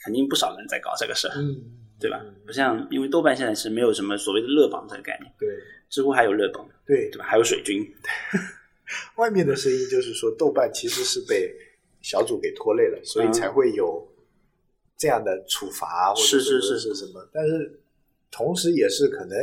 [0.02, 1.56] 肯定不少人在搞这个事儿，嗯，
[2.04, 2.20] 对吧？
[2.44, 5.48] 不像因为豆瓣现在是没有什么所谓的热榜这个概念，对
[5.88, 7.24] 知乎还有热榜，对对吧？
[7.24, 7.82] 还有水军，
[9.16, 11.50] 外面的声音就是说，豆瓣其实是被
[12.02, 14.06] 小组给拖累了，所以嗯才会有
[14.98, 17.26] 这样的处罚或者是是是是是什么。
[17.32, 17.80] 但是
[18.30, 19.38] 同时也是可能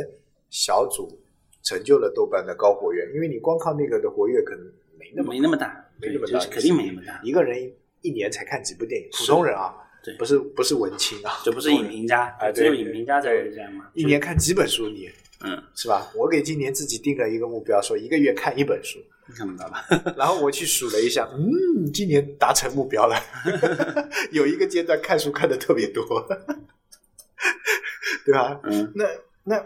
[0.48, 1.20] 小组
[1.64, 4.64] 成就了豆瓣的高活跃，因为你光靠那个的活跃可能
[4.96, 7.20] 没那么没那么大，没那么大就是肯定没那么大。
[7.24, 7.72] 一个人
[8.02, 13.86] 一年才看几部电影，普通人啊，对不是不是文青啊，这不是影评家，啊只有影评家才会这样嘛。
[13.94, 15.08] 一年看几本书你
[15.44, 16.10] 嗯，是吧？
[16.14, 19.84] 我给今年自己定了一个目标，说一个月看一本书，你看不到吧？
[20.16, 23.16] 然后我去数了一下，嗯，今年达成目标了，
[24.30, 26.04] 有一个阶段看书看的特别多，
[28.24, 28.60] 对吧？
[28.64, 29.04] 嗯，那
[29.44, 29.64] 那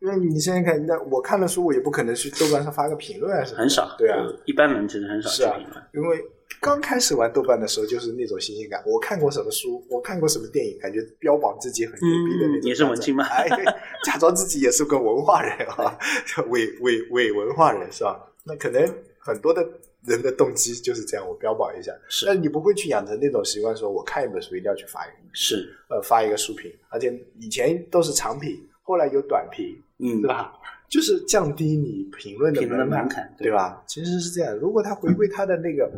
[0.00, 3.96] 那你现在看，那我看了书，我也不可能去豆瓣上发个评论啊什么的，很少。
[3.98, 5.82] 对啊，一般人其实很少是啊去评论。
[5.94, 6.22] 因为
[6.60, 8.82] 刚开始玩豆瓣的时候，就是那种新鲜感。
[8.86, 12.68] 我看过什么书，我看过什么电影，感觉标榜自己很牛逼的那种样子。
[12.68, 13.64] 嗯你是文青吗哎，对，
[14.04, 15.98] 假装自己也是个文化人啊，
[16.48, 18.20] 伪伪伪文化人是吧？
[18.44, 18.82] 那可能
[19.18, 19.66] 很多的
[20.04, 21.92] 人的动机就是这样，我标榜一下。
[22.08, 30.52] 是但你不会去养成那种习惯，说我看一本书一定要去发一个是，呃发一个书评，而且以前都是长评，后来有短评，嗯对，吧？
[30.88, 33.82] 就是降低你评论的门槛对吧？
[33.88, 34.56] 其实是这样。
[34.56, 35.90] 如果他回归他的那个，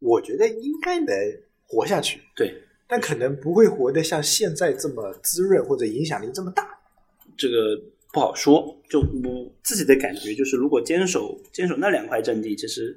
[0.00, 1.14] 我觉得应该能
[1.66, 2.52] 活下去，对，
[2.88, 6.68] 但可能不会活得像现在这么滋润或者影响力这么大。
[7.36, 7.80] 这个
[8.12, 8.76] 不好说。
[8.88, 12.96] 就我自己的感觉就是，如果坚守坚守那两块阵地，其实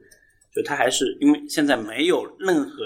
[0.52, 2.84] 就它还是因为现在没有任何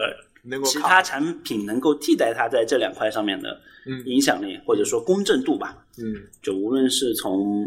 [0.66, 5.86] 其他产品能够替代它在这两块上面的嗯影响力，或者说公正度吧。
[5.98, 7.66] 嗯就无论是从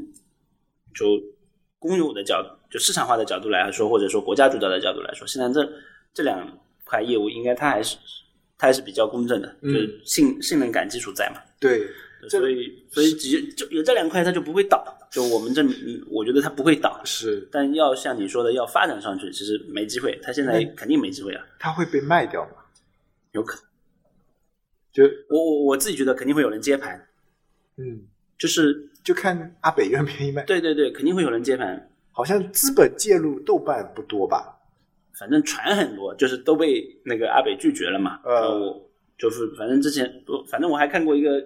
[0.95, 1.07] 就
[1.79, 5.67] 公有的角度就市场化的角度来说，或者说国家主导的角度来说，现在这
[6.13, 7.97] 这两块业务应该它还是
[8.59, 11.41] 它还是比较公正的，嗯就是信信任感基础在嘛。
[11.59, 11.87] 对，
[12.29, 14.97] 所以所以只就有这两块，它就不会倒。
[15.11, 17.01] 就我们这，嗯我觉得它不会倒。
[17.05, 20.19] 是但要像你说的要发展上去，其实没机会。
[20.23, 21.45] 它现在嗯肯定没机会了。
[21.59, 22.63] 它会被卖掉吗？
[23.33, 23.65] 有可能。
[24.93, 27.09] 就我我我自己觉得肯定会有人接盘，
[27.77, 28.03] 嗯，
[28.39, 30.43] 就是就看阿北愿不愿意卖。
[30.45, 31.91] 对对对，肯定会有人接盘。
[32.13, 34.60] 好像资本介入豆瓣不多吧？
[35.21, 38.19] 反正传很多，就是都被那个阿北拒绝了嘛。
[38.25, 41.45] 呃我就是反正之前，我反正我还看过一个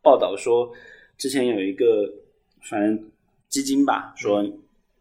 [0.00, 0.72] 报道说，
[1.16, 2.08] 之前有一个
[2.62, 3.10] 反正
[3.48, 4.40] 基金吧，说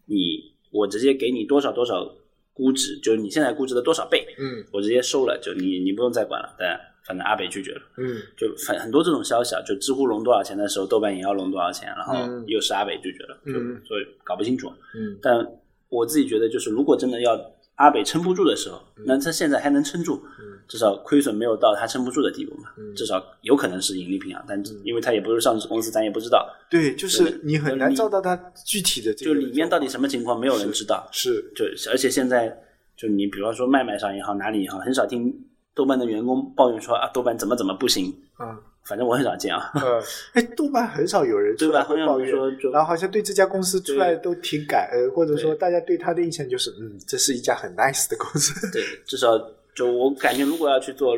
[0.05, 2.11] 你我直接给你多少多少
[2.53, 6.55] 估值，就是你现在估值的多少倍，嗯我直接收了，就你你不用再管了。
[6.57, 6.75] 但
[7.05, 14.73] 反正阿北拒绝了，嗯就很很多这种消息啊，就知乎融多少钱的时候，豆瓣也要融多少钱，然后嗯又是阿北拒绝了，就嗯所以搞不清楚。
[14.95, 15.47] 嗯但
[15.89, 17.37] 我自己觉得，就是如果真的要
[17.77, 19.03] 阿北撑不住的时候，嗯。
[19.07, 20.21] 那他现在还能撑住，
[20.67, 22.93] 至少亏损没有到他撑不住的地步嘛，嗯。
[22.95, 28.35] 至少有可能是盈利平衡，但因为他也不是上市公司，咱也不知道，对，就是你很难你照到他
[28.65, 31.07] 具体的这就个里面到底什么情况，没有人知道。
[31.11, 32.55] 是就而且现在
[32.95, 35.33] 就你比方说卖卖上也好，哪里也好，很少听
[35.73, 38.57] 豆瓣的员工抱怨说啊，豆瓣怎么怎么不行，嗯
[38.87, 39.71] 反正我很少见啊。
[39.75, 40.01] 嗯，
[40.33, 48.71] 哎，豆瓣很少有人出对吧来会抱怨，好像说就然后好像对这家公司出来都挺感恩，或者说大家对他的印象就是，嗯，这是一家很 nice 的公司。
[48.71, 49.37] 对，至少
[49.75, 51.17] 就我感觉，如果要去做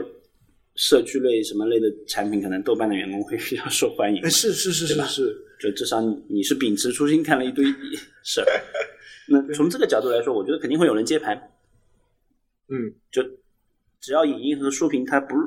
[0.76, 4.30] 社区类什么类的产品，可能豆瓣的员工会比较受欢迎哎，。
[4.30, 7.66] 是是是是是，就至少你是秉持初心看了一堆
[8.24, 8.48] 事儿。
[9.28, 11.38] 那从这个角度来说，我觉得肯定会有人接盘。
[12.72, 13.22] 嗯就
[14.00, 15.44] 只要影音和书评它不不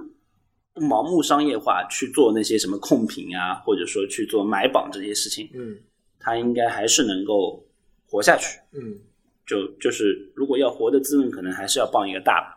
[0.75, 5.77] 盲目商业化去做那些什么控评啊，或者说去做买榜这些事情，嗯
[6.19, 7.65] 他应该还是能够
[8.07, 8.59] 活下去。
[8.73, 8.99] 嗯
[9.45, 12.57] 就就是如果要活得滋润，可能还是要傍一个大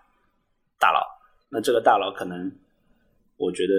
[0.80, 1.02] 大佬。
[1.50, 2.52] 那这个大佬可能，
[3.38, 3.74] 我觉得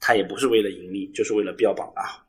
[0.00, 2.24] 他也不是为了盈利，就是为了标榜啊，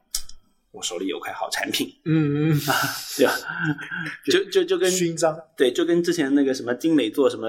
[0.72, 2.60] 我手里有块好产品，嗯嗯，
[3.18, 3.34] 对吧？
[4.30, 7.48] 就就就跟勋章，对，就跟之前那个什么精美做什么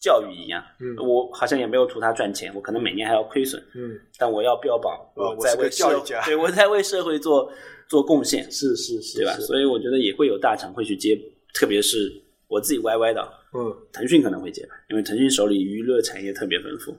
[0.00, 0.96] 教育一样，嗯。
[0.98, 6.22] 我好像也没有图他赚钱，我可能每年还要亏损，嗯，但我要标榜哦我在为社教育家。
[6.26, 7.50] 对我在为社会做
[7.88, 9.32] 做贡献，是是是，对吧？
[9.40, 11.18] 所以我觉得也会有大厂会去接，
[11.54, 12.10] 特别是
[12.46, 13.22] 我自己 YY 的，
[13.54, 16.96] 嗯，腾讯可能会接吧，因为腾讯手里娱乐产业特别丰富，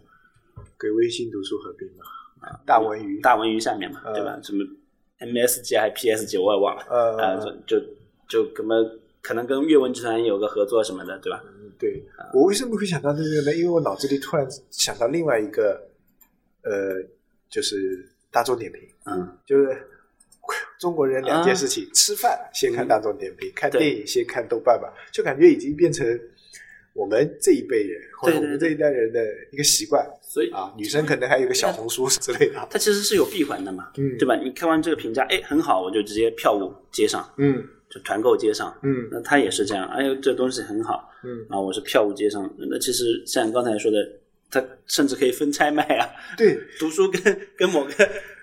[0.80, 4.14] 给微信读书合并嘛，大文娱，大文娱下面嘛，嗯。
[4.14, 4.40] 对吧？
[4.44, 4.64] 什么
[5.20, 7.36] MSG 还 PSG 我也忘了，呃啊，
[7.68, 7.86] 就就
[8.30, 8.86] 就可能
[9.30, 11.39] 可能跟阅文集团有个合作什么的，对吧？
[11.46, 12.04] 嗯对。
[12.34, 13.54] 我为什么会想到这个呢？
[13.56, 15.80] 因为我脑子里突然想到另外一个，
[16.63, 16.96] 呃，
[17.48, 19.88] 就是大众点评，嗯，就是
[20.80, 26.04] 中国人两件事情：吃饭先看大众点评，看电影先看豆瓣吧，就感觉已经变成
[26.94, 30.04] 我们这一辈人或者我们这一代人的一个习惯。
[30.24, 30.74] 所以啊。
[30.76, 34.18] 女生可能还有个小红书之类的，它其实是有闭环的嘛，嗯。
[34.18, 34.36] 对吧？
[34.36, 38.78] 你看完这个评价，哎，很好，我就直接票务接上，嗯就团购街上。
[38.84, 42.49] 嗯那他也是这样，哎呦，这东西很好，嗯然后我是票务街上。
[42.58, 43.97] 那其实像刚才说的，
[44.52, 47.21] 他甚至可以分拆卖啊， 对，读书跟
[47.58, 47.92] 跟某个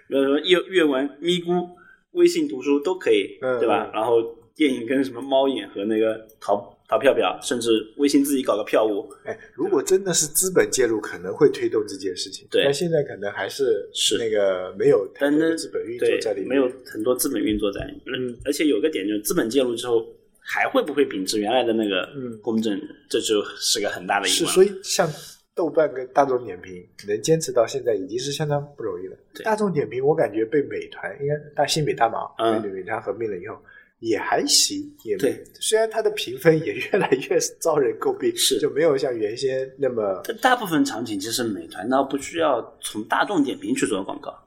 [0.08, 1.68] 比如说阅阅文、咪咕、
[2.12, 3.92] 微信读书都可以，嗯对吧嗯？
[3.94, 4.22] 然后
[4.54, 12.46] 电影跟什么猫眼和那个淘淘票票，甚至微信自己搞个票务，哎，如果真的是资本介入，可能会推动这件事情。
[12.50, 18.02] 对但现在可能还是是那个没有太但是多资本运作对在里面，没有很多资本运作在里面。
[18.06, 20.06] 嗯而且有个点就是资本介入之后，
[20.38, 22.80] 还会不会秉持原来的那个嗯公正，
[23.10, 24.52] 这就是个很大的疑是，问。
[24.52, 25.10] 所以像
[25.56, 29.16] 豆瓣跟大众点评能坚持到现在，已经是相当不容易了。
[29.34, 33.56] 对大众点评我感觉被美团应该大新美大马嗯被美团合并了以后。
[34.00, 35.42] 也还行，也对。
[35.60, 44.46] 虽然它的评分也越来越遭人诟病，是就没有像原先那么但大部分场景其实美团倒不需要从大众点评去做广告，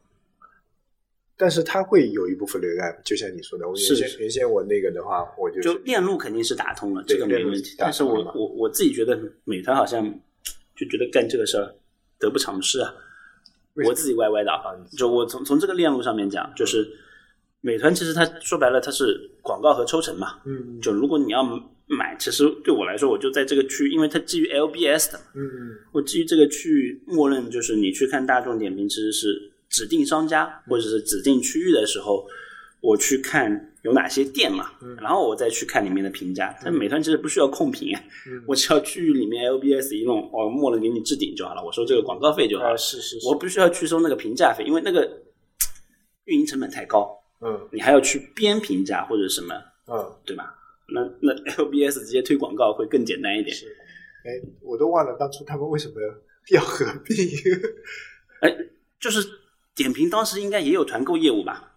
[1.36, 7.76] 但是它会有一部分流量，就像你说的，我原先原先我那个的话，我就是就链路肯定是打通了，这个没问题。
[7.78, 10.04] 但是我我我自己觉得美团好像
[10.76, 11.74] 就觉得干这个事儿
[12.20, 12.94] 得不偿失啊。
[13.86, 16.86] 我自己歪歪的啊，就我从从这个链路上面讲，就是
[17.62, 20.40] 美团其实它说白了它是广告和抽成嘛。
[20.46, 21.44] 嗯就如果你要
[21.88, 25.78] 买，其实对我来说，我就在这个区域，因为它基于 LBS 的嘛，嗯嗯。
[25.92, 32.26] 我基于这个区域，默认就是你去看大众点评，其实是指定商家或者是指定区域的时候，
[32.82, 36.56] 我去看有哪些店嘛，然后我再去看里面的评价。
[36.64, 37.94] 但美团其实不需要控评，
[38.28, 38.42] 嗯。
[38.48, 45.24] 我只要区域里面 LBS 一弄，哦默认给你置顶就好了，我收这个广告费就好啊了，是是是，我不需要去收那个评价费，因为那个
[46.26, 49.56] 运营成本太高，嗯你还要去编评价或者什么，
[49.88, 50.56] 嗯对吧？
[50.88, 51.34] 那那
[51.64, 53.56] LBS 直接推广告会更简单一点。
[53.56, 53.68] 是，
[54.26, 54.32] 哎，
[54.62, 55.94] 我都忘了当初他们为什么
[56.52, 57.16] 要合并。
[58.42, 58.58] 哎，
[59.00, 59.28] 就是
[59.76, 61.74] 点评当时应该也有团购业务吧？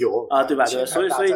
[0.00, 0.64] 有啊，对吧？
[0.64, 0.84] 对？
[0.86, 1.30] 所以所以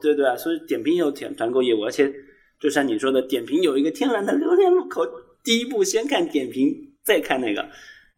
[0.00, 2.12] 对对啊，所以点评也有团团购业务，而且
[2.60, 5.04] 就像你说的，点评有一个天然的流量入口，
[5.42, 7.68] 第一步先看点评，再看那个。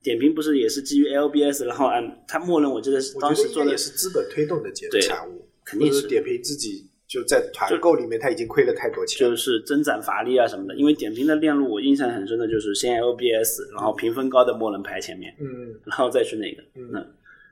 [0.03, 9.35] 点评不是也是基于 LBS，然后按它默认，我记得是当时做的也是资本推动的结对产物，肯定是点评自己就在团购里面他已经亏了太多钱就。
[9.35, 10.77] 是增长乏力啊什么的。
[10.77, 16.63] 因为点评的链路，我印象很深的就是先 LBS，然后评分高的默认排前面，嗯，然后再去那个。
[16.75, 17.07] 嗯那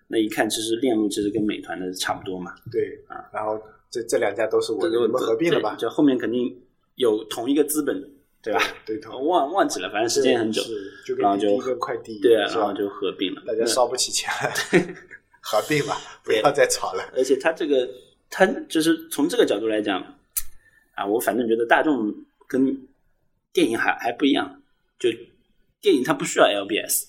[0.08, 2.52] 那一看，其实链路其实跟美团的差不多嘛。
[2.70, 5.74] 对啊，然后这这两家都是我这个的你们合并了吧？
[5.74, 6.56] 就后面肯定
[6.94, 8.08] 有同一个资本，
[8.46, 8.60] 对吧？
[8.86, 10.62] 对头， 我忘忘记了，反正时间很久。
[11.04, 13.42] 就然后就跟滴滴跟快递对啊，然后就合并了。
[13.46, 14.54] 大家烧不起钱来，
[15.42, 17.02] 合并吧，不要再吵了。
[17.16, 17.88] 而且他这个，
[18.30, 20.00] 他就是从这个角度来讲，
[20.94, 22.14] 啊，我反正觉得大众
[22.48, 22.76] 跟
[23.52, 24.62] 电影还还不一样，
[24.98, 25.08] 就
[25.80, 27.04] 电影它不需要 LBS，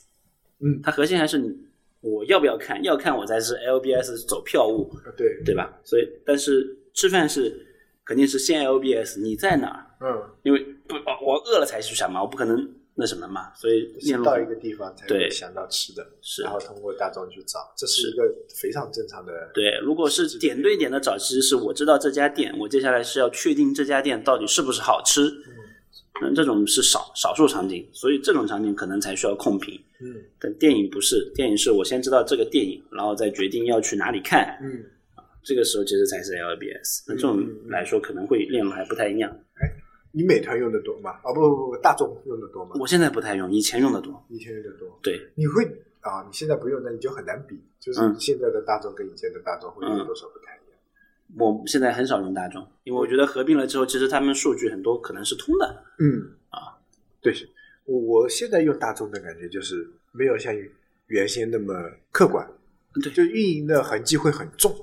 [0.60, 1.56] 嗯它核心还是你
[2.02, 5.72] 我要不要看，要看我才是 LBS 走票务，对，对吧？
[5.84, 7.66] 所以，但是吃饭是
[8.06, 9.84] 肯定是先 LBS，你在哪儿？
[10.00, 12.58] 嗯，因为不，哦我饿了才去想嘛，我不可能
[12.96, 18.24] 那什么嘛，所以链路先到一个地方才想到吃的，是然后通过大众去找，这是是一个
[18.62, 19.32] 非常正常的。
[19.54, 25.28] 对，如果是点对点的找，其实是我知道这家店，我接下来是要确定这家店到底是不是好吃。
[26.24, 29.80] 嗯，这种是少少数场景，所以这种场景可能才需要控评。
[30.00, 34.84] 嗯但电影不是，电影是我先知道这个电影，然后再决定要去哪里看，嗯，
[35.44, 37.04] 这个时候其实才是 LBS。
[37.08, 39.40] 那这种来说可能会链路还不太一样。
[40.12, 41.20] 你美团用的多吗？
[41.24, 42.72] 哦不不不，大众用的多吗？
[42.80, 44.26] 我现在不太用，以前用的多。
[44.30, 45.00] 以前用的多。
[45.04, 45.64] 对，你会
[46.02, 46.24] 啊？
[46.26, 50.80] 你现在不用，那你就很难比，就是嗯现在的大众跟以前的大众会有嗯多少不太一样？
[51.38, 55.84] 我现在很少用大众，因为我觉得合并了之后，其实他们数据很多可能是通的。
[56.00, 56.78] 嗯啊，
[57.22, 57.34] 对，
[57.86, 60.54] 我我现在用大众的感觉就是没有像
[61.08, 61.74] 原先那么
[62.12, 62.50] 客观，
[63.02, 64.74] 对就运营的痕迹会很重。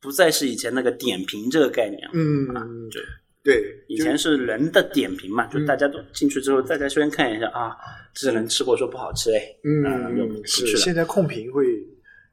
[0.00, 2.10] 不再是以前那个点评这个概念了。
[2.12, 3.00] 嗯，就
[3.48, 7.76] 对，以前是人的点评嘛，就大家都进去之后，大家先看一下啊，
[8.14, 10.42] 这个人吃过说不好吃哎，嗯。
[10.44, 11.64] 是现在控评会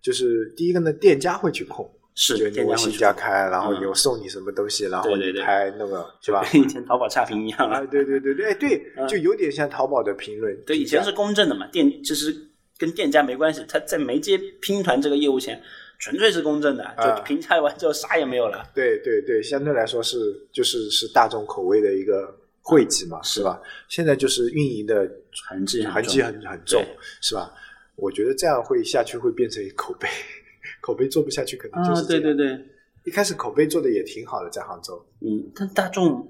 [0.01, 1.89] 就是第一个呢，店家会去控。
[2.15, 6.41] 就是你微信店家会去开，然后嗯有送你什么东西，然后你拍那个是吧？
[6.49, 10.55] 跟以前淘宝差评一样啊，对对对对，哎对，嗯就有点像淘宝的评论。
[10.65, 12.33] 对，以前是公正的嘛，店其实
[12.77, 15.61] 跟店家没关系，他在没接拼团这个业务前，
[15.99, 18.69] 纯粹是公正的，啊就评价完之后啥也没有了。
[18.73, 20.17] 对对对，相对来说是
[20.51, 23.61] 就是是大众口味的一个汇集嘛，是吧？
[23.87, 25.09] 现在就是运营的
[25.47, 26.83] 痕迹痕迹很很重，
[27.21, 27.51] 是吧？
[27.95, 30.07] 我觉得这样会下去会变成口碑，
[30.81, 32.05] 口碑做不下去，可能就啊，是啊。
[32.07, 32.59] 对对对，
[33.05, 35.05] 一开始口碑做的也挺好的，在杭州。
[35.21, 36.29] 嗯，但大众，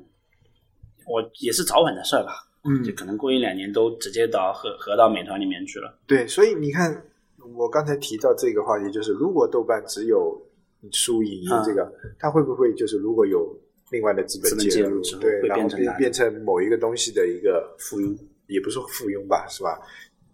[1.08, 2.34] 我也是早晚的事儿吧，
[2.66, 5.98] 嗯就可能过一两年都直接到合合到美团里面去了。
[6.06, 7.04] 对，所以你看，
[7.56, 10.42] 我刚才提到这个话题，就是如果豆瓣只有
[10.92, 13.56] 输影音这个，它会不会就是如果有
[13.92, 18.18] 另外的资本介入对，然后会变变变成某一个东西的一个附庸，
[18.48, 19.80] 也不是附庸吧，是吧？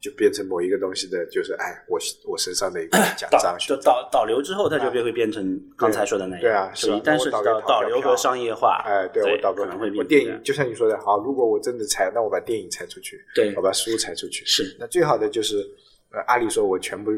[0.01, 6.41] 就变成某一个东西的，就是哎，我我身上的一个 奖导章就导导流之后，它就会变成刚才说的那样。
[6.41, 15.63] 对啊是吧就一旦涉及到我导导流和商业化，哎，对对我导个可能会变我电影就像你说的，好，如果我真的裁，那我把电影裁出去，对我把书裁出去，是那最好的就是
[16.11, 17.11] 呃，阿里说我全部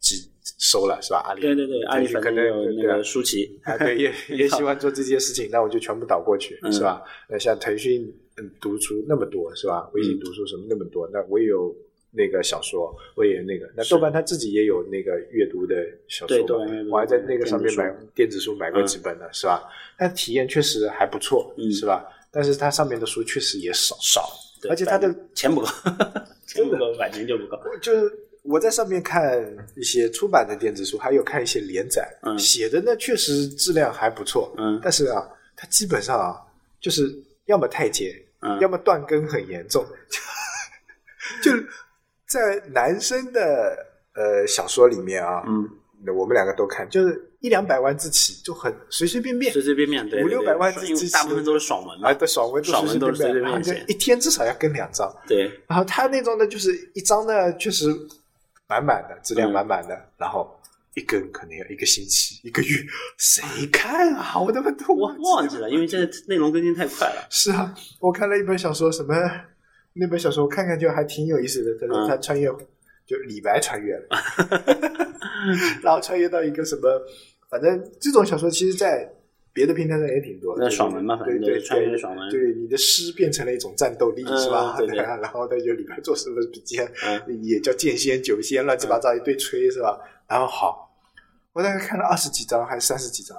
[0.00, 0.16] 只
[0.58, 1.22] 收了是吧？
[1.26, 7.02] 阿里对对对，阿里可能有那个舒淇，啊，对，也 也喜欢做这些事情，那我就全部倒过去，嗯是吧？
[7.28, 8.02] 那像腾讯
[8.36, 9.88] 嗯读书那么多，是吧？
[9.94, 11.74] 微信读书什么那么多，那我也有
[12.10, 15.74] 那个小说，我也有那个，那豆瓣他自己也有那个阅读的
[16.08, 19.62] 小说嘛对我还在那个上面买电子书买过几本呢，是吧？
[19.96, 22.04] 但体验确实还不错，嗯是吧？
[22.30, 24.28] 但是它上面的书确实也少，少，
[24.68, 25.66] 而且它的钱不够，
[26.46, 27.56] 钱不够，版权就不够。
[27.80, 28.12] 就是
[28.44, 29.42] 我在上面看
[29.74, 35.26] 一些出版的电子书，还有看一些连载，嗯写的呢确实质量还不错，嗯但是啊，
[35.56, 36.36] 它基本上啊，
[36.78, 37.10] 就是
[37.46, 39.82] 要么太监，嗯要么断更很严重，
[41.42, 41.50] 就
[42.28, 43.76] 在男生的
[44.14, 45.66] 呃小说里面啊，嗯，
[46.14, 57.86] 我们两个都看，就是一两百万字起，就很随随便便，随随便便，对五六百万字起大部分都是爽文嘛啊，，的爽文都爽文都是随便随随便便一天至少要更两章，对，然后他那种呢，就是一张呢，确实
[58.82, 60.58] 满满的，质量满满的，然后
[60.94, 62.68] 一根可能要一个星期、一个月，
[63.18, 64.40] 谁看啊？
[64.40, 67.26] 我他妈都忘忘记了，因为现在内容更新太快了。
[67.30, 69.14] 是啊，我看了一本小说，什么
[69.92, 71.78] 那本小说，我看看就还挺有意思的。
[71.80, 72.48] 他说嗯他穿越，
[73.06, 74.06] 就李白穿越了，
[75.82, 77.02] 然后穿越到一个什么，
[77.50, 79.08] 反正这种小说其实，在
[79.54, 80.64] 别的平台上也挺多的。
[80.64, 84.76] 那爽文嘛反正对对爽文对你的诗变成了一种战斗力，嗯是吧？
[84.76, 89.98] 对对 然后他就里边做什么笔记，嗯也叫剑仙、酒仙，乱七八糟一堆吹，是吧？
[90.28, 90.90] 然后好，
[91.52, 93.36] 我大概看了二十几章还是三十几章，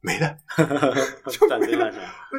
[0.00, 0.36] 没了。
[1.30, 1.92] 就没了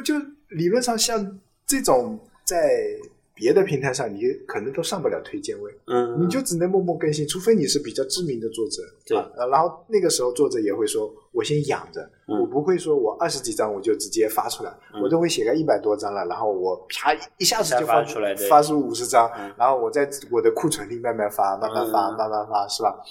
[0.04, 0.14] 就
[0.50, 2.96] 理论上像这种在
[3.34, 8.82] 别的平台上，你可能都上不了推荐位，嗯，你就只能默默更新，除非你是比较知名的作者。
[9.04, 22.96] 对啊，然后那个时候作者也会说，我先养着，嗯我不会说我二十几张我就直接发出来，嗯我都会写个一百多张了，然后我啪一下子就发出来发出五十张，嗯然后我在我的库存里慢慢发，慢慢发，嗯慢慢发，是吧？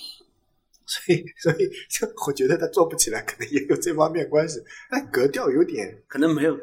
[0.86, 4.62] 所以，所以，就我觉得他做不起来，可能也有这方面关系。
[4.92, 6.60] 但格调有点可能没有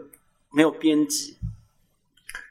[0.52, 1.36] 没有编辑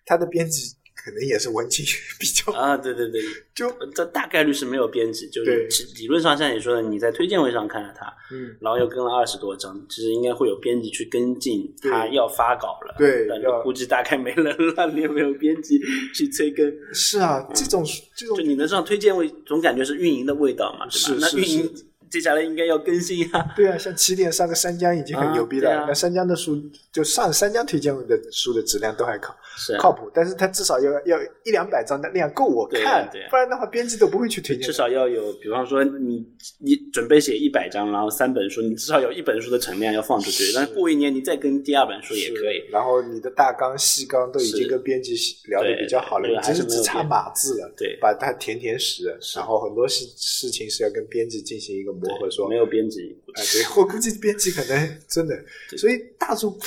[0.04, 0.76] 他的编辑
[1.10, 1.84] 可能也是文青
[2.20, 3.22] 比较，啊，对对对，
[3.56, 14.46] 就这大概率是没有编辑，就是理论上像你说的，你在推荐位上看了他，嗯，然后又更了二十多张，其实应该会有编辑去跟进，他要发稿了，但对要估计大概没人
[14.76, 15.80] 了， 你也没有编辑
[16.14, 17.84] 去催更，是啊，这种
[18.16, 21.28] 这种就你能上推荐位，总感觉是运营的味道嘛，是吧？
[21.28, 21.74] 是是那运营
[22.10, 25.86] 接下来应该要更新呀，对啊，像起点上个三江已经很牛逼了，啊啊。
[25.88, 26.58] 那三江的书
[26.92, 34.66] 就上三江推荐的书的质量都还靠是靠谱，但是他至少要要一两百张的量够我对看对，不然的话编辑都不会去推荐。
[34.66, 36.26] 至少要有，比方说你
[36.60, 42.64] 你准备写一百张，然后三本书，你至少有一本书的存量要放出去，但是过一年你再跟第二本书也可以。
[42.72, 45.14] 然后你的大纲、细纲都已经跟编辑
[45.48, 47.98] 聊的比较好了，对对你只是还是只差码字了，对。
[48.02, 55.36] 把它填填实，然后很多事事情是要跟编辑进行一个磨合，说没有编辑，哎，对， 我估计编辑可能真的，
[55.78, 56.58] 所以大众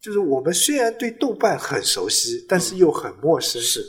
[0.00, 3.60] 就是我们虽然对豆瓣很熟悉，但是又很陌生。
[3.60, 3.82] 是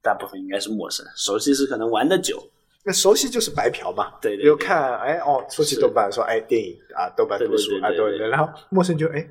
[0.00, 2.42] 大部分应该是陌生，熟悉是可能玩的久，
[2.84, 9.26] 那熟悉就是白嫖嘛，对对对有看哎哦，说起豆瓣说哎电影啊，豆瓣读书啊，对对对对然后陌生就哎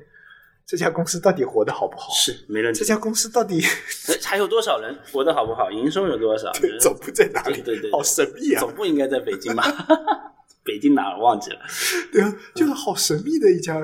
[0.66, 2.12] 这家公司到底活得好不好？
[2.14, 3.60] 是没人这家公司到底
[4.08, 6.50] 呃还有多少人活得好不好，营收有多少？
[6.60, 7.60] 对总部在哪里？
[7.62, 8.60] 对对对好神秘啊！
[8.60, 9.62] 总部应该在北京吧？
[10.64, 11.60] 北京哪儿忘记了？
[12.10, 13.78] 对啊，就是好神秘的一家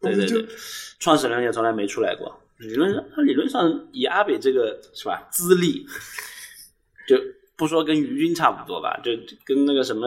[0.00, 0.54] 公司，就对对对，
[1.00, 2.38] 创始人也从来没出来过。
[2.58, 5.86] 理论上，他理论上以阿北这个是吧资历，
[7.08, 7.16] 就
[7.56, 9.12] 不说跟于军差不多吧，就
[9.44, 10.06] 跟那个什么。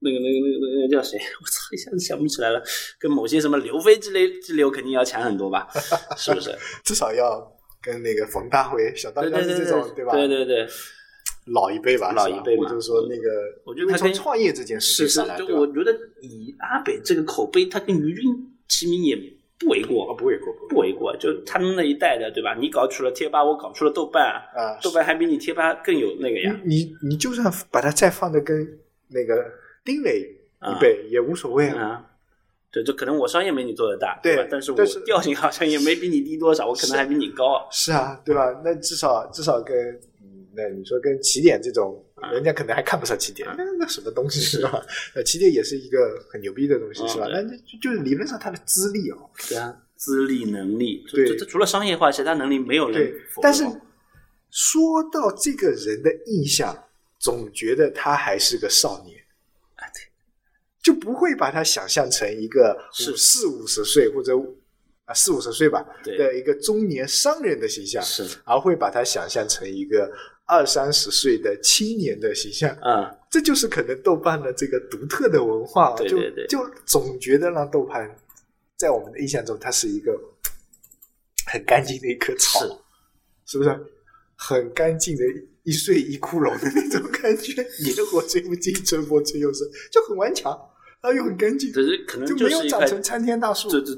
[0.00, 1.18] 那个、那个、那个、那个叫谁？
[1.40, 2.62] 我操，一下子想不起来了。
[2.98, 5.66] 跟某些什么刘飞之类之流肯定要强很多吧？
[6.16, 6.54] 是不是？
[6.84, 7.50] 至少要
[7.82, 10.12] 跟那个冯大辉、小当对家是对对这种吧？
[10.12, 10.66] 对对对，
[11.46, 13.30] 老一辈吧，老一辈嘛就是说那个，
[13.64, 18.24] 我觉得他跟从创业这件事情上来，，对我觉得以阿北这个口碑，他跟于军
[18.68, 19.16] 齐名也
[19.58, 20.10] 不为过。
[20.10, 22.54] 哦，不为过，不为过，就他们那一代的，对吧？
[22.54, 24.24] 你搞出了贴吧，我搞出了豆瓣，
[24.54, 26.60] 啊，豆瓣还比你贴吧更有那个呀。
[26.64, 28.78] 你你你就算把它再放的跟
[29.08, 29.46] 那个
[29.86, 31.82] 丁磊一辈也无所谓啊。
[31.82, 32.06] 啊，
[32.72, 34.46] 对，就可能我商业没你做的大，对吧？
[34.50, 37.66] 但是我调性好像也没比你低多少，我可能还比你高。
[37.70, 38.60] 是啊，对吧？
[38.64, 39.74] 那至少至少跟
[40.20, 44.84] 嗯那你说跟起点这种，啊人家可能还看不上起点，那那什么东西是吧？
[45.14, 45.98] 那，起点也是一个
[46.30, 47.26] 很牛逼的东西，嗯是吧？
[47.26, 53.64] 对那那就就是理论上他的资历哦，对啊，资历能力，就对就就除了商业化，其他能力没有人对，但是
[54.50, 56.76] 说到这个人的印象，
[57.18, 59.16] 总觉得他还是个少年
[60.86, 64.32] 就不会把它想象成一个是五四五十岁或者
[65.04, 70.08] 啊四五十岁吧对的一个中年商人的形象，是，而会把它想象成一个
[70.44, 72.70] 二三十岁的青年的形象。
[72.84, 78.08] 嗯，这就是可能豆瓣的这个独特的文化，对对对就就总觉得让豆瓣
[78.76, 80.16] 在我们的印象中，它是一个
[81.46, 82.60] 很干净的一棵草，
[83.44, 83.76] 是是不是？
[84.38, 85.24] 很干净的
[85.64, 90.52] 一岁一枯荣的那种感觉， 野火吹不尽，春风吹又生，就很顽强，
[91.02, 93.68] 然后又很干净，只是可能就没有长成参天大树。
[93.70, 93.92] 这这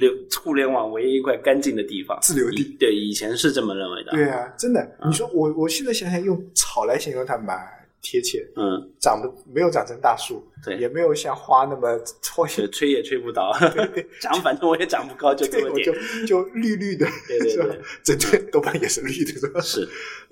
[0.00, 0.12] 流
[0.42, 2.76] 互联网唯一一块干净的地方，自留地。
[2.78, 4.10] 对，以前是这么认为的。
[4.10, 7.56] 对啊，真的，你说我我现在想想，用草来形容它蛮
[8.02, 10.76] 贴切，嗯，长得没有长成大树，对。
[10.76, 13.52] 也没有像花那么拖就吹也吹不倒，
[14.20, 16.26] 长反正我也长不高，就这对，么我就点。
[16.26, 17.80] 就绿绿的，对对对？
[18.02, 19.60] 整对豆瓣也是绿的，是吧？
[19.60, 19.88] 是，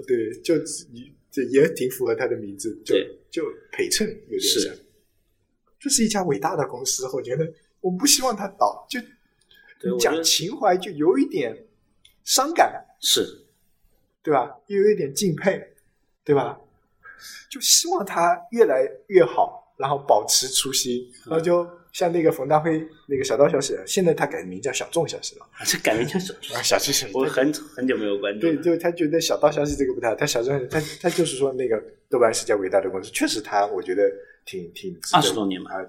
[0.07, 0.55] 对，就
[1.31, 2.97] 这也挺符合他的名字，就
[3.31, 4.75] 就陪衬有点像。
[5.85, 7.47] 这是一家伟大的公司，我觉得
[7.82, 8.99] 我不希望它倒，就
[9.99, 11.55] 讲情怀就有一点
[12.24, 13.45] 伤感，是，
[14.22, 14.51] 对吧？
[14.68, 15.62] 又有一点敬佩，
[16.24, 16.59] 对吧？
[17.51, 26.57] 就希望它越来越好，然后保持初心，嗯然后就像那个冯大辉那个小道消息，现在他改名叫小众消息了，这改名叫什么？
[26.57, 31.78] 啊，小知识，我很很久没有关注对，就他觉得小道消息这个不太好，他小众，他他就是说那个
[32.09, 34.11] 豆瓣是家伟大的公司，确实他我觉得
[34.45, 35.80] 挺挺二十多年吧啊，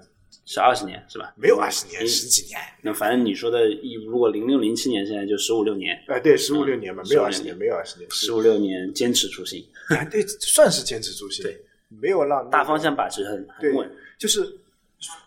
[0.44, 1.34] 是二十年是吧？
[1.36, 13.90] 没有二十年，嗯十几年，那反正你说的，一如果零六零七年，现在就十五六年，哎，对，十五六年嘛，没有二15十年，没有二十年，十五六年坚持初心， 啊，对，算是坚持初心，对，没有让大方向把持很很稳。
[14.18, 14.58] 就是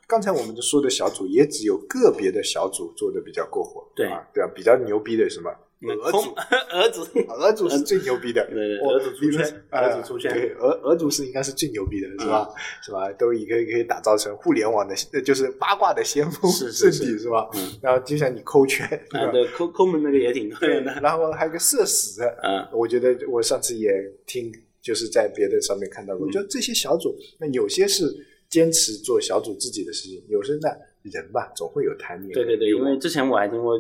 [0.08, 5.52] 刚才我们说的小组，也只有个别的小组做的比较过火，对啊，对啊，比较牛逼的什么
[5.88, 6.30] 俄空组，
[6.76, 10.32] 儿子，俄组是最牛逼的，对对我俄组出圈呃俄组出圈。
[10.32, 12.50] 嗯对，俄俄组是应该是最牛逼的，是吧？
[12.84, 13.10] 是吧？
[13.14, 17.30] 都已可以可以打造成互联网的，呃就是八卦的先锋圣地，是。
[17.30, 17.50] 吧？
[17.56, 17.80] 嗯？
[17.82, 18.86] 然后就像你抠圈，
[19.32, 21.00] 对抠抠门那个也挺多对，的。
[21.02, 23.90] 然后还有个社死的，嗯，我觉得我上次也
[24.26, 24.52] 听，
[24.82, 26.32] 就是在别的上面看到过，嗯。
[26.32, 28.04] 就这些小组，那有些是
[28.50, 30.70] 坚持做小组自己的事情，有些呢
[31.04, 33.80] 人吧总会有贪念，对对对，因为之前我还听过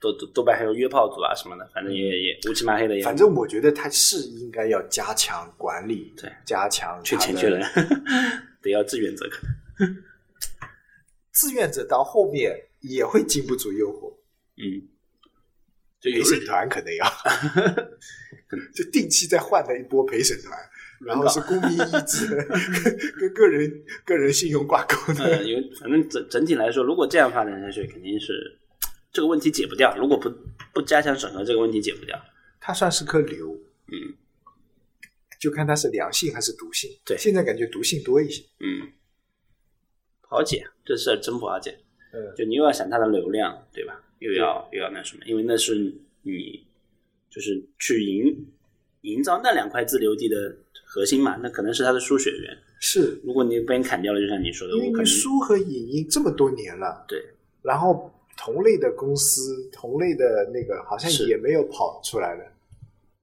[0.00, 3.04] 豆豆豆瓣还有约炮组啊什么的，反正也也乌漆麻黑的也。
[3.04, 7.62] 反正我觉得他是应该要加强管理，对，加强缺钱缺人，
[8.62, 9.96] 得要志愿者可能。
[11.32, 14.12] 志愿者到后面也会经不住诱惑，
[14.56, 14.88] 嗯，
[16.00, 17.06] 就有陪审团可能要，
[18.74, 20.58] 就定期再换了一波陪审团，
[21.06, 28.58] 然后是公民意志跟跟个人个人信用挂钩的，因为反正整整体来说，如果这样发展下去，肯定是
[29.12, 29.96] 这个问题解不掉。
[29.96, 30.30] 如果不
[30.72, 32.18] 不加强审核，这个问题解不掉。
[32.60, 33.52] 它算是颗瘤，
[33.88, 34.14] 嗯
[35.40, 36.90] 就看它是良性还是毒性。
[37.04, 38.44] 对现在感觉毒性多一些。
[38.58, 38.92] 嗯，
[40.20, 41.78] 不好解，这事儿真不好解。
[42.12, 44.02] 嗯，就你又要想它的流量，对吧？
[44.18, 45.74] 又要又要那什么，因为那是
[46.22, 46.66] 你
[47.30, 48.46] 就是去营
[49.00, 50.54] 营造那两块自留地的
[50.84, 52.58] 核心嘛，那可能是它的输血源。
[52.80, 57.24] 是如果你被人砍掉了，就像你说的，因为我可能你书和影音这么多年了，对
[57.62, 62.44] 然后同类的公司、同类的那个好像也没有跑出来的。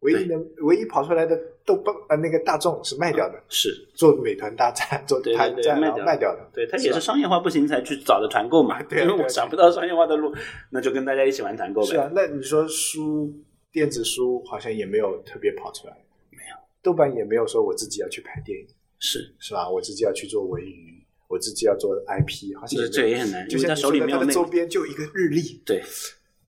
[0.02, 6.48] 唯一能唯一跑出来的豆瓣呃那个大众是卖掉的，是做美团大战做团战然后对卖掉卖掉的。
[6.54, 8.80] 对，它也是商业化不行才去找的团购嘛。
[8.92, 10.32] 因为我找不到商业化的路，
[10.70, 11.88] 那就跟大家一起玩团购呗。
[11.88, 13.34] 是啊，那你说书
[13.72, 15.94] 电子书好像也没有特别跑出来，
[16.30, 18.68] 没有，豆瓣也没有说我自己要去拍电影，
[19.00, 19.68] 是，是吧？
[19.68, 20.97] 我自己要去做文娱，
[21.28, 25.84] 我自己要做 IP，好像这也很难，就像你说的，周里没有那个，边就一个日历，对，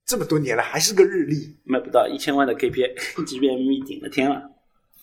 [0.06, 2.96] 这么多年了还是个日历，卖不到一千万的 KPI
[3.28, 4.42] 即便蜜顶了天了，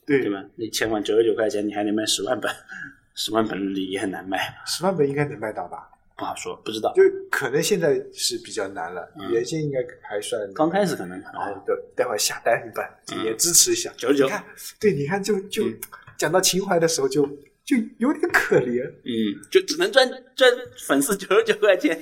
[0.07, 0.23] 对。
[0.23, 0.43] 对吧？
[0.57, 2.51] 那一千万九十九块钱，你还得卖十万本，
[3.15, 5.91] 十万本日历也很难卖，十万本应该能卖到吧？
[6.17, 6.95] 不好说，不知道。
[6.95, 9.31] 就可能现在是比较难了，嗯。
[9.31, 11.21] 原先应该还算刚开始可能。
[11.21, 12.89] 然后对，待会儿下单一半，
[13.23, 13.93] 也支持一下。
[13.99, 14.45] 99你看，
[14.81, 15.79] 对，你看就就嗯。
[16.17, 17.29] 讲到情怀的时候就
[17.67, 18.89] 就有点可怜。
[19.05, 20.51] 嗯，就只能赚赚
[20.87, 22.01] 粉丝九十九块钱。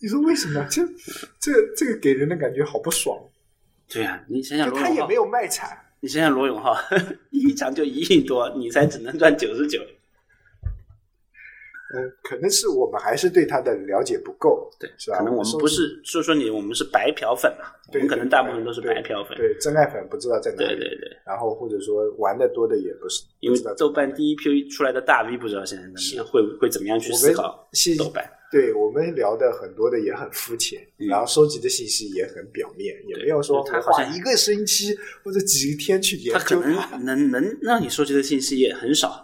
[0.00, 0.66] 你说为什么？
[0.70, 0.82] 这
[1.38, 3.16] 这这个给人的感觉好不爽。
[3.86, 6.74] 对啊，你想想罗永浩，他也没有卖惨，你想想罗永浩，
[7.30, 9.80] 一场就一亿多，你才只能赚九十九。
[11.94, 15.18] 嗯，可能是我们还是对他的了解不够，对，是吧？
[15.18, 19.36] 可能我们不是说说你，我们是白嫖粉嘛，我对，们可能大部分都是白嫖粉。
[19.36, 20.68] 对，真爱粉不知道在哪里。
[20.68, 28.24] 对对对，然后或者说玩的多的也不是，因为豆瓣第一批出来的大 V 不知道现在怎么样，会会怎么样去思考信豆瓣。
[28.52, 36.96] 对我们聊的很多的也很肤浅，嗯然后收集的信息也很表面，也没有说他好像花一个星期或者几天去研他可究它。
[36.98, 39.23] 能能能让你收集的信息也很少，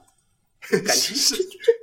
[0.86, 1.34] 感觉是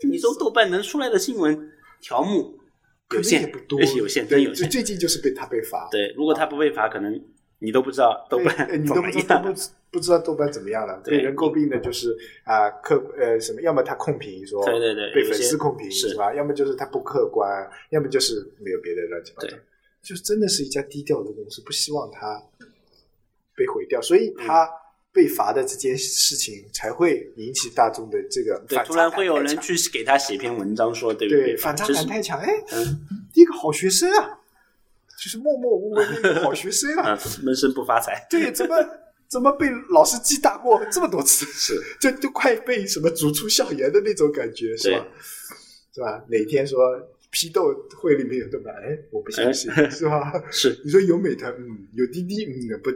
[0.08, 1.72] 你说豆瓣能出来的新闻
[2.02, 2.58] 条目
[3.14, 4.70] 有限，不多，有限，对真有限。
[4.70, 7.22] 最近就是被他被罚，对，如果他不被罚，可能
[7.60, 9.42] 你都不知道豆瓣哎你都不知道。
[9.42, 11.02] 不知不知道豆瓣怎么样了。
[11.04, 16.36] 对被人诟病的就是啊客呃什么，要么他控评说对对对被粉丝控评是吧？
[16.36, 17.50] 要么就是他不客观，
[17.92, 19.56] 要么就是没有别的乱七八糟。
[20.04, 22.42] 就是真的是一家低调的公司，不希望它
[23.56, 24.70] 被毁掉，所以嗯他
[25.18, 33.02] 被罚的这件事情才会引起大众的这个对，突然会有人去给他写篇文章说，对不对反差感太强，哎， 嗯
[33.34, 34.40] 一个好学生啊，
[35.20, 38.28] 就是默默无闻的一个好学生啊， 啊，闷声不发财。
[38.30, 38.76] 对，怎么
[39.28, 41.48] 怎么被老师记大过这么多次？
[41.48, 45.04] 是，就就快被什么逐出校园的那种感觉，是吧？
[45.96, 46.24] 是吧？
[46.30, 46.80] 哪天说
[47.32, 48.72] 批斗会里面有对吧？
[48.84, 50.32] 哎，我不相信，是吧？
[50.52, 52.90] 是你说有美团，嗯，有滴滴，嗯，不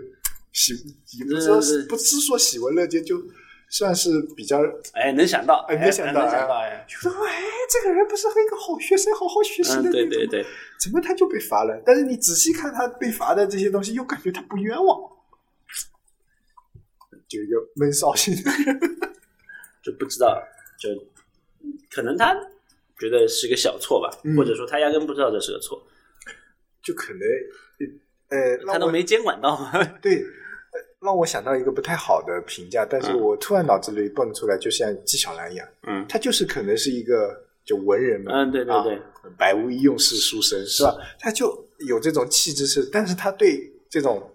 [0.52, 0.74] 喜，
[1.18, 1.56] 也不说
[1.88, 3.22] 不是说喜闻乐见，就
[3.70, 4.62] 算是比较
[4.94, 10.46] 哎，能想到，哎哎，能想到哎，觉得哎，这个人不是一个好学生，好好学习的嗯，那种，对对对，
[10.80, 11.82] 怎么他就被罚了？
[11.86, 15.00] 但是你仔细看他被罚的这些东西，又感觉他不冤枉，
[17.28, 18.80] 就一个闷骚型的人。
[19.84, 20.40] 就不知道，
[20.78, 20.90] 就
[21.90, 22.36] 可能他
[23.00, 25.82] 觉得是个小错吧，嗯或者说他压根不知道这是个错，
[26.84, 27.22] 就可能
[28.30, 29.58] 呃，他都没监管到。
[30.00, 30.22] 对，呃
[31.02, 33.20] 让我想到一个不太好的评价，但是嗯。
[33.20, 36.06] 我突然脑子里蹦出来，就像纪晓岚一样，嗯。
[36.08, 37.36] 他就是可能是一个
[37.66, 39.02] 就文人嘛，嗯，对对对，啊
[39.38, 40.96] 百无一用是书生，是吧？
[41.20, 44.32] 他就有这种气质是，但是他对这种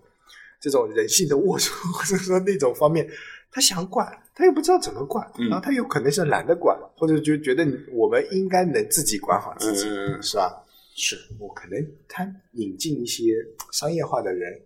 [0.61, 3.09] 这种人性的龌龊，或者说那种方面，
[3.51, 5.49] 他想管，他又不知道怎么管，嗯。
[5.49, 9.89] 然后他有可能是懒得管，或者就觉得我们应该能自己管好自己，
[10.21, 10.65] 是吧？
[10.97, 13.23] 是，我可能他引进一些
[13.71, 14.61] 商业化的人，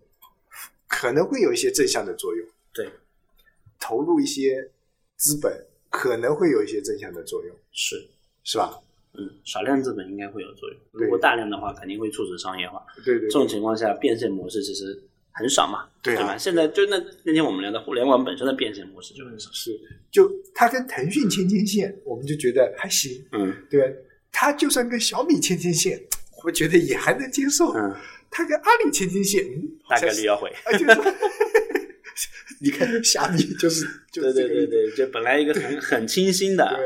[0.90, 2.90] 可能会有一些正向的作用，对，
[3.78, 4.68] 投入一些
[5.16, 8.08] 资本，可能会有一些正向的作用，是，
[8.42, 8.76] 是吧？
[9.14, 12.84] 嗯，少量资本应该会有作用，如果大量的话，肯定会促使商业化。
[13.04, 13.30] 对对对。
[13.30, 16.26] 这种情况下，变现模式其实很少嘛，对啊。
[16.26, 16.36] 吧？
[16.36, 19.80] 现在就那那天我们聊的互联网本身的变现模式就很少，是，
[20.10, 23.54] 就它跟腾讯牵牵线，我们就觉得还行，嗯。
[23.70, 23.96] 对吧？
[24.32, 26.00] 他就算跟小米牵牵线，
[26.44, 27.72] 我觉得也还能接受。
[27.74, 27.94] 嗯，
[28.30, 30.48] 他跟阿里牵牵线，嗯，大概率要回。
[30.48, 30.86] 啊，就是
[32.62, 36.78] 你看虾米就是就是对对对对，就本来一个很很清新的，呃，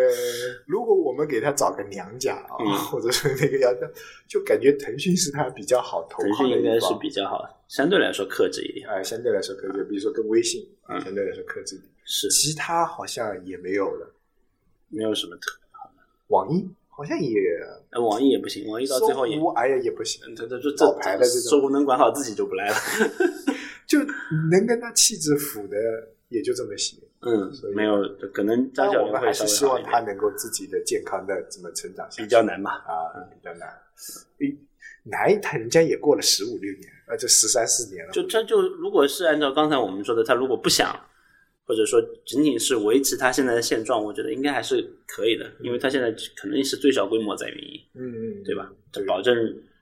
[0.67, 2.73] 如果我们给他找个娘家啊，嗯。
[2.79, 3.75] 或者说那个要，
[4.29, 6.87] 就感觉腾讯是他比较好投腾靠讯应该是。
[7.01, 8.89] 比较好，相对来说克制一点。
[8.89, 11.01] 啊、相对来说克制，比如说跟微信，嗯。
[11.01, 11.91] 相对来说克制一点。
[12.05, 12.29] 是。
[12.31, 14.15] 其他好像也没有了，
[14.89, 17.41] 没有什么特别好的，网易好像也，
[17.91, 22.75] 呃网易也不行，网易到最后也哎呀也不行，嗯这这这牌的这种搜狐能管好自己就不赖了。
[23.87, 23.99] 就
[24.51, 25.77] 能跟他气质符的
[26.29, 26.97] 也就这么些。
[27.27, 32.23] 嗯没有，可能张小但我们还龙会稍微是希望他能够自己的健康的怎么成长下去。
[32.23, 32.71] 比较难吧？
[32.87, 33.69] 啊，比较难。
[34.41, 34.55] 诶
[35.05, 38.13] 难，他人家也过了十五六年，啊，这十三四年了。
[38.13, 40.95] 就他就如果是按照刚才我们说的，他如果不想，
[41.67, 48.71] 或者说仅仅是维持他现在的现状，我觉得应该还是可以的，因为他现在可能是最小规模在运营，嗯嗯，对吧？
[49.07, 49.35] 保证，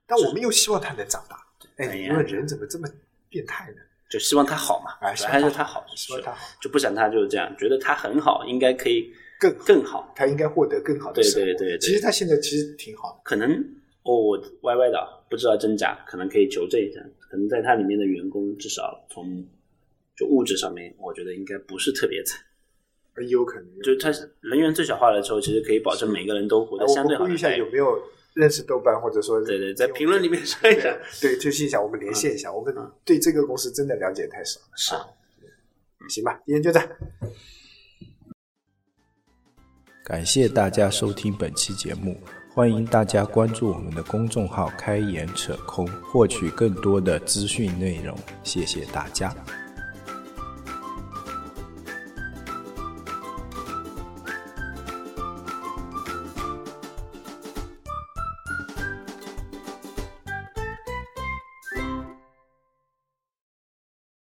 [0.07, 1.37] 但我们又希望他能长大。
[1.77, 2.89] 哎，你说人怎么这么
[3.29, 3.79] 变态呢？
[4.11, 9.11] 就希望他好嘛，哎，还是他好，希望他好，就不想他就是这样，觉得他很好，应该可以
[9.41, 10.13] 更更好。
[10.15, 11.47] 他应该获得更好的对生活。
[11.47, 13.21] 对对对其实他现在其实挺好的。
[13.25, 13.51] 可能
[14.03, 17.01] 哦，我歪歪的啊，不知道真假，可能可以求证一下。
[17.19, 19.43] 可能在它里面的员工，至少从
[20.17, 22.41] 就物质上面，我觉得应该不是特别惨。
[23.21, 23.81] 也有可能。
[23.81, 24.11] 就是他
[24.41, 27.99] 人员最小化了之后，其实可以保证每个人都活哎得相我们呼吁一下，有没有
[28.35, 30.97] 认识豆瓣，或者说对对，在评论里面说一下。
[31.21, 34.67] 对，就心想我们连线一下，我们嗯对这个公司真的了解太少了。
[34.77, 35.07] 是啊
[36.09, 36.89] 行吧，今天就这样。
[40.05, 42.19] 感谢大家收听本期节目，
[42.53, 48.19] 欢迎大家关注我们的公众号“开眼扯空”，获取更多的资讯内容。
[48.43, 49.33] 谢谢大家。